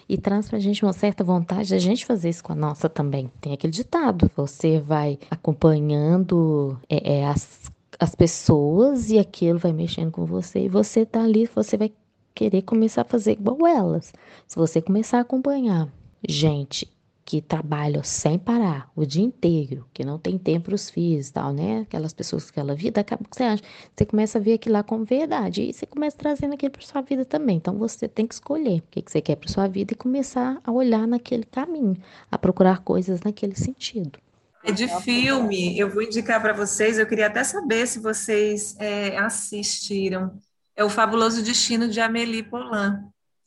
[0.07, 2.89] e traz para a gente uma certa vontade da gente fazer isso com a nossa
[2.89, 3.31] também.
[3.39, 10.11] Tem aquele ditado: você vai acompanhando é, é, as, as pessoas e aquilo vai mexendo
[10.11, 11.93] com você e você tá ali, você vai
[12.34, 14.13] querer começar a fazer igual elas.
[14.47, 15.89] Se você começar a acompanhar
[16.27, 16.88] gente
[17.25, 21.34] que trabalham sem parar o dia inteiro, que não tem tempo para os filhos e
[21.34, 21.82] tal, né?
[21.82, 23.63] Aquelas pessoas que aquela vida, acaba que você acha,
[23.95, 27.01] você começa a ver aquilo lá como verdade e você começa trazendo aquilo para sua
[27.01, 27.57] vida também.
[27.57, 30.59] Então você tem que escolher o que, que você quer para sua vida e começar
[30.63, 31.95] a olhar naquele caminho,
[32.32, 34.19] a procurar coisas naquele sentido.
[34.61, 39.17] É de filme, eu vou indicar para vocês, eu queria até saber se vocês é,
[39.17, 40.38] assistiram.
[40.80, 43.03] É o Fabuloso Destino de Amélie Poulain.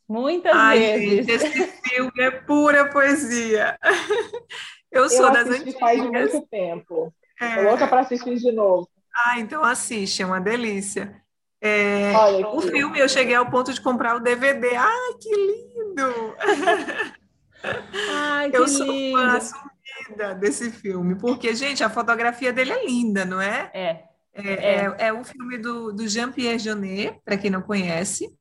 [0.06, 1.26] Muitas Ai, vezes.
[1.26, 3.78] Gente, esse filme é pura poesia.
[4.92, 5.80] Eu sou eu das antigas.
[5.80, 7.10] faz muito tempo.
[7.40, 7.62] É.
[7.62, 8.86] louca para assistir de novo.
[9.24, 11.16] Ah, então assiste, é uma delícia.
[11.58, 14.76] É, Olha, o filme eu cheguei ao ponto de comprar o DVD.
[14.76, 16.36] Ai, que lindo!
[18.12, 19.18] Ai, que eu sou lindo.
[19.18, 23.70] fã assumida desse filme, porque, gente, a fotografia dele é linda, não é?
[23.72, 24.11] É.
[24.34, 24.74] É, é.
[24.74, 28.34] é, é um filme do, do Jean-Pierre Jeunet, para quem não conhece.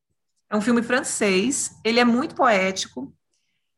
[0.49, 3.13] É um filme francês, ele é muito poético,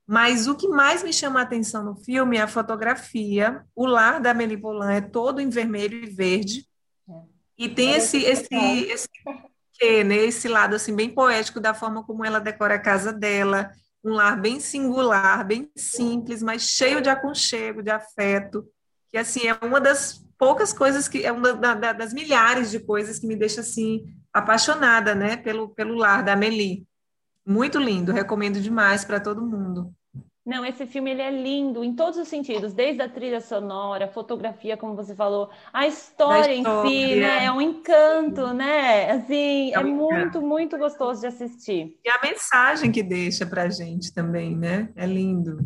[0.07, 3.63] mas o que mais me chama a atenção no filme é a fotografia.
[3.75, 6.67] O lar da Amélie Poulain é todo em vermelho e verde.
[7.07, 7.13] É.
[7.57, 9.07] E tem esse, esse, esse,
[9.73, 13.71] que, né, esse lado assim bem poético da forma como ela decora a casa dela.
[14.03, 18.67] Um lar bem singular, bem simples, mas cheio de aconchego, de afeto.
[19.09, 21.53] Que assim é uma das poucas coisas que é uma
[21.93, 26.85] das milhares de coisas que me deixa assim apaixonada, né, pelo, pelo lar da Amélie.
[27.45, 29.93] Muito lindo, recomendo demais para todo mundo.
[30.45, 34.09] Não, esse filme ele é lindo em todos os sentidos, desde a trilha sonora, a
[34.09, 36.89] fotografia, como você falou, a história, história.
[36.89, 37.45] em si, né?
[37.45, 39.11] É um encanto, né?
[39.11, 41.97] Assim, é, é muito, muito gostoso de assistir.
[42.03, 44.89] E a mensagem que deixa para gente também, né?
[44.97, 45.59] É lindo.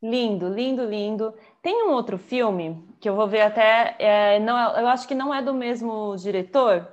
[0.00, 1.34] Lindo, lindo, lindo.
[1.66, 5.16] Tem um outro filme que eu vou ver até, é, não, é, eu acho que
[5.16, 6.88] não é do mesmo diretor,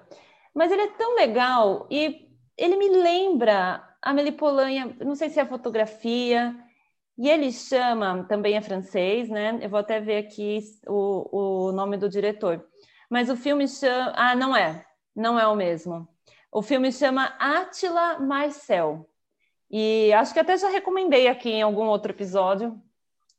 [0.52, 5.44] mas ele é tão legal e ele me lembra a Melipolanha, não sei se é
[5.44, 6.56] a fotografia,
[7.16, 9.60] e ele chama, também é francês, né?
[9.62, 12.66] Eu vou até ver aqui o, o nome do diretor.
[13.08, 14.12] Mas o filme chama.
[14.16, 14.84] Ah, não é.
[15.16, 16.08] Não é o mesmo.
[16.52, 19.08] O filme chama Attila Marcel.
[19.70, 22.82] E acho que até já recomendei aqui em algum outro episódio.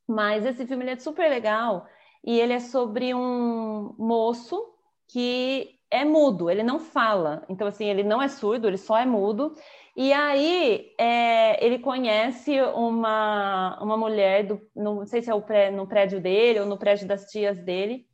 [0.07, 1.87] Mas esse filme é super legal.
[2.23, 4.61] E ele é sobre um moço
[5.09, 7.45] que é mudo, ele não fala.
[7.49, 9.55] Então, assim, ele não é surdo, ele só é mudo.
[9.97, 15.87] E aí é, ele conhece uma, uma mulher, do, não sei se é pré, no
[15.87, 18.05] prédio dele ou no prédio das tias dele,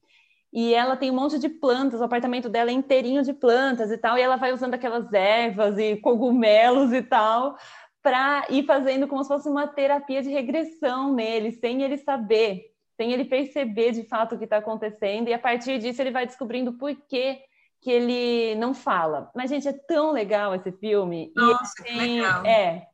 [0.53, 3.97] e ela tem um monte de plantas, o apartamento dela é inteirinho de plantas e
[3.97, 7.57] tal, e ela vai usando aquelas ervas e cogumelos e tal,
[8.03, 13.13] para ir fazendo como se fosse uma terapia de regressão nele, sem ele saber, sem
[13.13, 16.75] ele perceber de fato o que está acontecendo, e a partir disso ele vai descobrindo
[16.75, 17.39] por que
[17.81, 19.31] que ele não fala.
[19.35, 21.33] Mas, gente, é tão legal esse filme.
[21.35, 22.45] Nossa, tem, que legal.
[22.45, 22.87] É.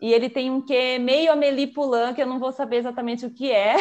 [0.00, 3.30] E ele tem um que meio Amélie Poulain, que eu não vou saber exatamente o
[3.30, 3.76] que é.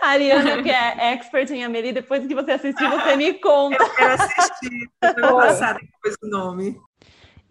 [0.00, 3.82] A Ariana, que é expert em Amélie, depois que você assistir, você me conta.
[3.82, 4.90] Eu quero assistir.
[5.04, 6.80] Semana passada depois o nome.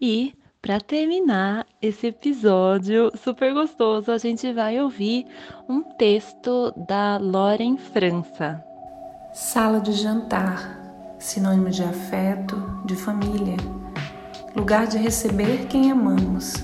[0.00, 0.34] E,
[0.64, 5.26] para terminar esse episódio super gostoso, a gente vai ouvir
[5.68, 8.64] um texto da Lauren França.
[9.34, 10.82] Sala de jantar
[11.18, 12.56] sinônimo de afeto,
[12.86, 13.58] de família,
[14.56, 16.54] lugar de receber quem amamos.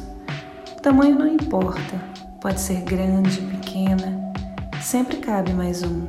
[0.78, 2.01] O tamanho não importa,
[2.40, 4.32] pode ser grande, pequena,
[4.80, 6.07] sempre cabe mais um.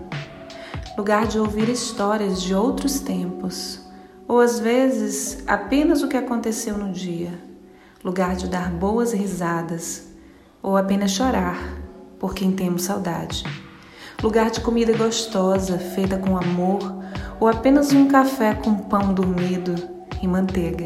[0.98, 3.82] Lugar de ouvir histórias de outros tempos,
[4.30, 7.51] ou às vezes apenas o que aconteceu no dia.
[8.04, 10.08] Lugar de dar boas risadas,
[10.64, 11.58] ou apenas chorar
[12.20, 13.44] por quem temos saudade.
[14.24, 16.80] lugar de comida gostosa, feita com amor,
[17.40, 19.74] ou apenas um café com pão dormido
[20.22, 20.86] e manteiga.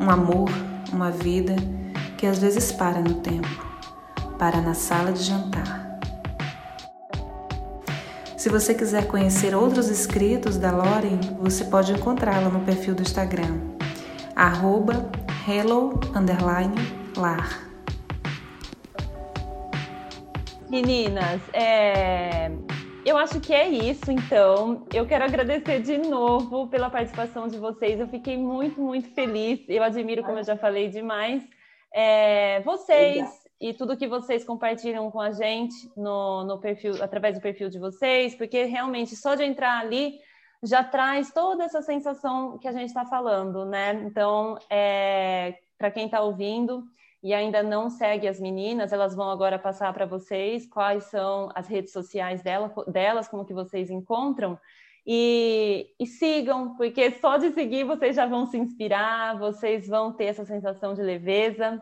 [0.00, 0.50] Um amor,
[0.92, 1.54] uma vida
[2.16, 3.48] que às vezes para no tempo,
[4.38, 5.98] para na sala de jantar.
[8.36, 13.58] Se você quiser conhecer outros escritos da Lauren, você pode encontrá-la no perfil do Instagram,
[14.34, 15.08] arroba
[15.46, 16.00] hello,
[17.18, 17.70] lar.
[20.70, 22.50] Meninas, é...
[23.04, 24.86] eu acho que é isso, então.
[24.92, 28.00] Eu quero agradecer de novo pela participação de vocês.
[28.00, 29.60] Eu fiquei muito, muito feliz.
[29.68, 31.42] Eu admiro, como eu já falei, demais.
[31.92, 32.62] É...
[32.62, 37.68] Vocês e tudo que vocês compartilham com a gente no, no perfil, através do perfil
[37.68, 40.18] de vocês, porque realmente só de entrar ali
[40.64, 43.92] já traz toda essa sensação que a gente está falando, né?
[44.04, 45.58] Então, é...
[45.78, 46.84] para quem está ouvindo,
[47.24, 51.66] e ainda não segue as meninas, elas vão agora passar para vocês quais são as
[51.66, 54.58] redes sociais dela, delas, como que vocês encontram.
[55.06, 60.26] E, e, sigam, porque só de seguir vocês já vão se inspirar, vocês vão ter
[60.26, 61.80] essa sensação de leveza.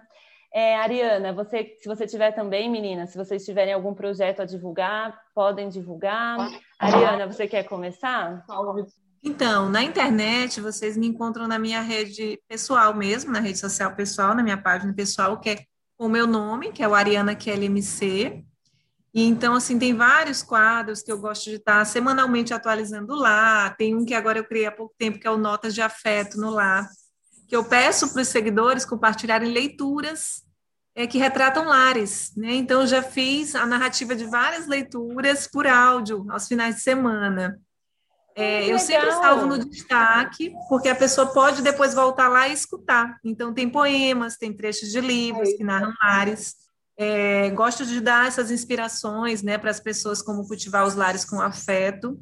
[0.55, 5.19] É, Ariana, você, se você tiver também, meninas, se vocês tiverem algum projeto a divulgar,
[5.35, 6.37] podem divulgar.
[6.79, 8.45] Ariana, você quer começar?
[9.23, 14.35] Então, na internet, vocês me encontram na minha rede pessoal mesmo, na rede social pessoal,
[14.35, 15.65] na minha página pessoal, que é
[15.97, 18.45] o meu nome, que é o Ariana QLMC.
[19.15, 23.71] E então, assim, tem vários quadros que eu gosto de estar semanalmente atualizando lá.
[23.71, 26.39] Tem um que agora eu criei há pouco tempo, que é o Notas de Afeto
[26.39, 26.89] no Lar,
[27.53, 30.43] que eu peço para os seguidores compartilharem leituras
[30.95, 32.33] é, que retratam lares.
[32.35, 32.55] Né?
[32.55, 37.61] Então, eu já fiz a narrativa de várias leituras por áudio, aos finais de semana.
[38.35, 43.19] É, eu sempre salvo no destaque, porque a pessoa pode depois voltar lá e escutar.
[43.23, 46.55] Então, tem poemas, tem trechos de livros que narram lares.
[46.97, 51.39] É, gosto de dar essas inspirações né, para as pessoas, como cultivar os lares com
[51.39, 52.19] afeto.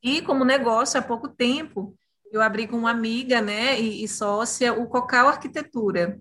[0.00, 1.98] E, como negócio, há pouco tempo,
[2.32, 6.20] eu abri com uma amiga né, e, e sócia o Cocal Arquitetura,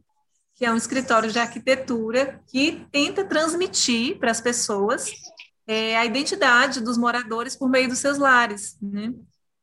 [0.56, 5.12] que é um escritório de arquitetura que tenta transmitir para as pessoas
[5.68, 9.14] é, a identidade dos moradores por meio dos seus lares, né?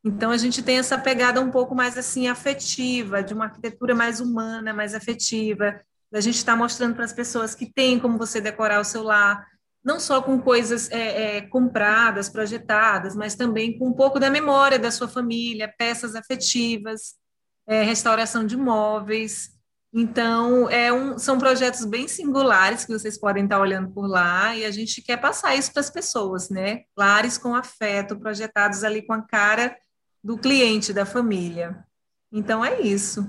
[0.05, 4.21] Então a gente tem essa pegada um pouco mais assim afetiva, de uma arquitetura mais
[4.21, 5.81] humana, mais afetiva.
[6.13, 9.47] A gente está mostrando para as pessoas que tem como você decorar o seu lar,
[9.85, 14.79] não só com coisas é, é, compradas, projetadas, mas também com um pouco da memória
[14.79, 17.15] da sua família, peças afetivas,
[17.67, 19.51] é, restauração de móveis.
[19.93, 24.65] Então, é um, são projetos bem singulares que vocês podem estar olhando por lá, e
[24.65, 26.85] a gente quer passar isso para as pessoas, né?
[26.97, 29.77] Lares com afeto, projetados ali com a cara
[30.25, 31.85] do cliente, da família.
[32.33, 33.27] Então, é isso.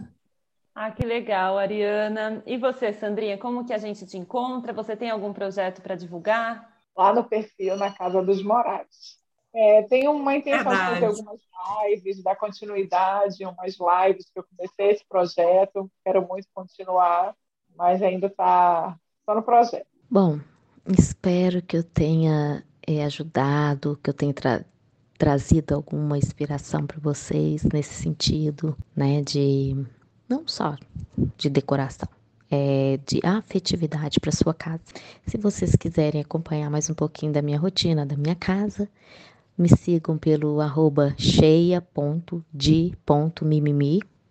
[0.75, 2.41] Ah, que legal, Ariana.
[2.45, 4.73] E você, Sandrinha, como que a gente te encontra?
[4.73, 6.67] Você tem algum projeto para divulgar?
[6.95, 9.21] Lá no perfil, na Casa dos Moraes.
[9.53, 10.95] É, tenho uma intenção Verdade.
[10.95, 11.39] de fazer algumas
[11.85, 17.35] lives, dar continuidade, umas lives que eu comecei esse projeto, quero muito continuar,
[17.75, 19.85] mas ainda está só no projeto.
[20.09, 20.39] Bom,
[20.97, 24.65] espero que eu tenha é, ajudado, que eu tenha tra
[25.15, 29.73] trazido alguma inspiração para vocês nesse sentido, né, de
[30.27, 30.75] não só
[31.37, 32.09] de decoração,
[32.49, 34.81] é, de afetividade para sua casa.
[35.25, 38.87] Se vocês quiserem acompanhar mais um pouquinho da minha rotina, da minha casa,
[39.57, 42.43] me sigam pelo arroba cheia.de.mimimi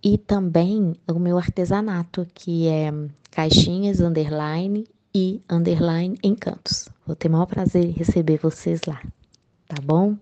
[0.02, 2.92] e também o meu artesanato, que é
[3.30, 6.88] caixinhas underline e underline encantos.
[7.06, 9.00] Vou ter o maior prazer em receber vocês lá,
[9.68, 10.16] tá bom?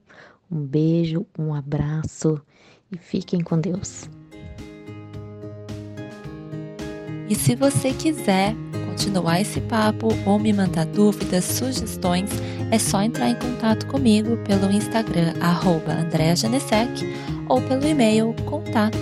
[0.50, 2.40] Um beijo, um abraço
[2.90, 4.08] e fiquem com Deus.
[7.31, 8.57] E se você quiser
[8.89, 12.28] continuar esse papo ou me mandar dúvidas, sugestões,
[12.72, 15.93] é só entrar em contato comigo pelo Instagram arroba
[17.49, 18.99] ou pelo e-mail contato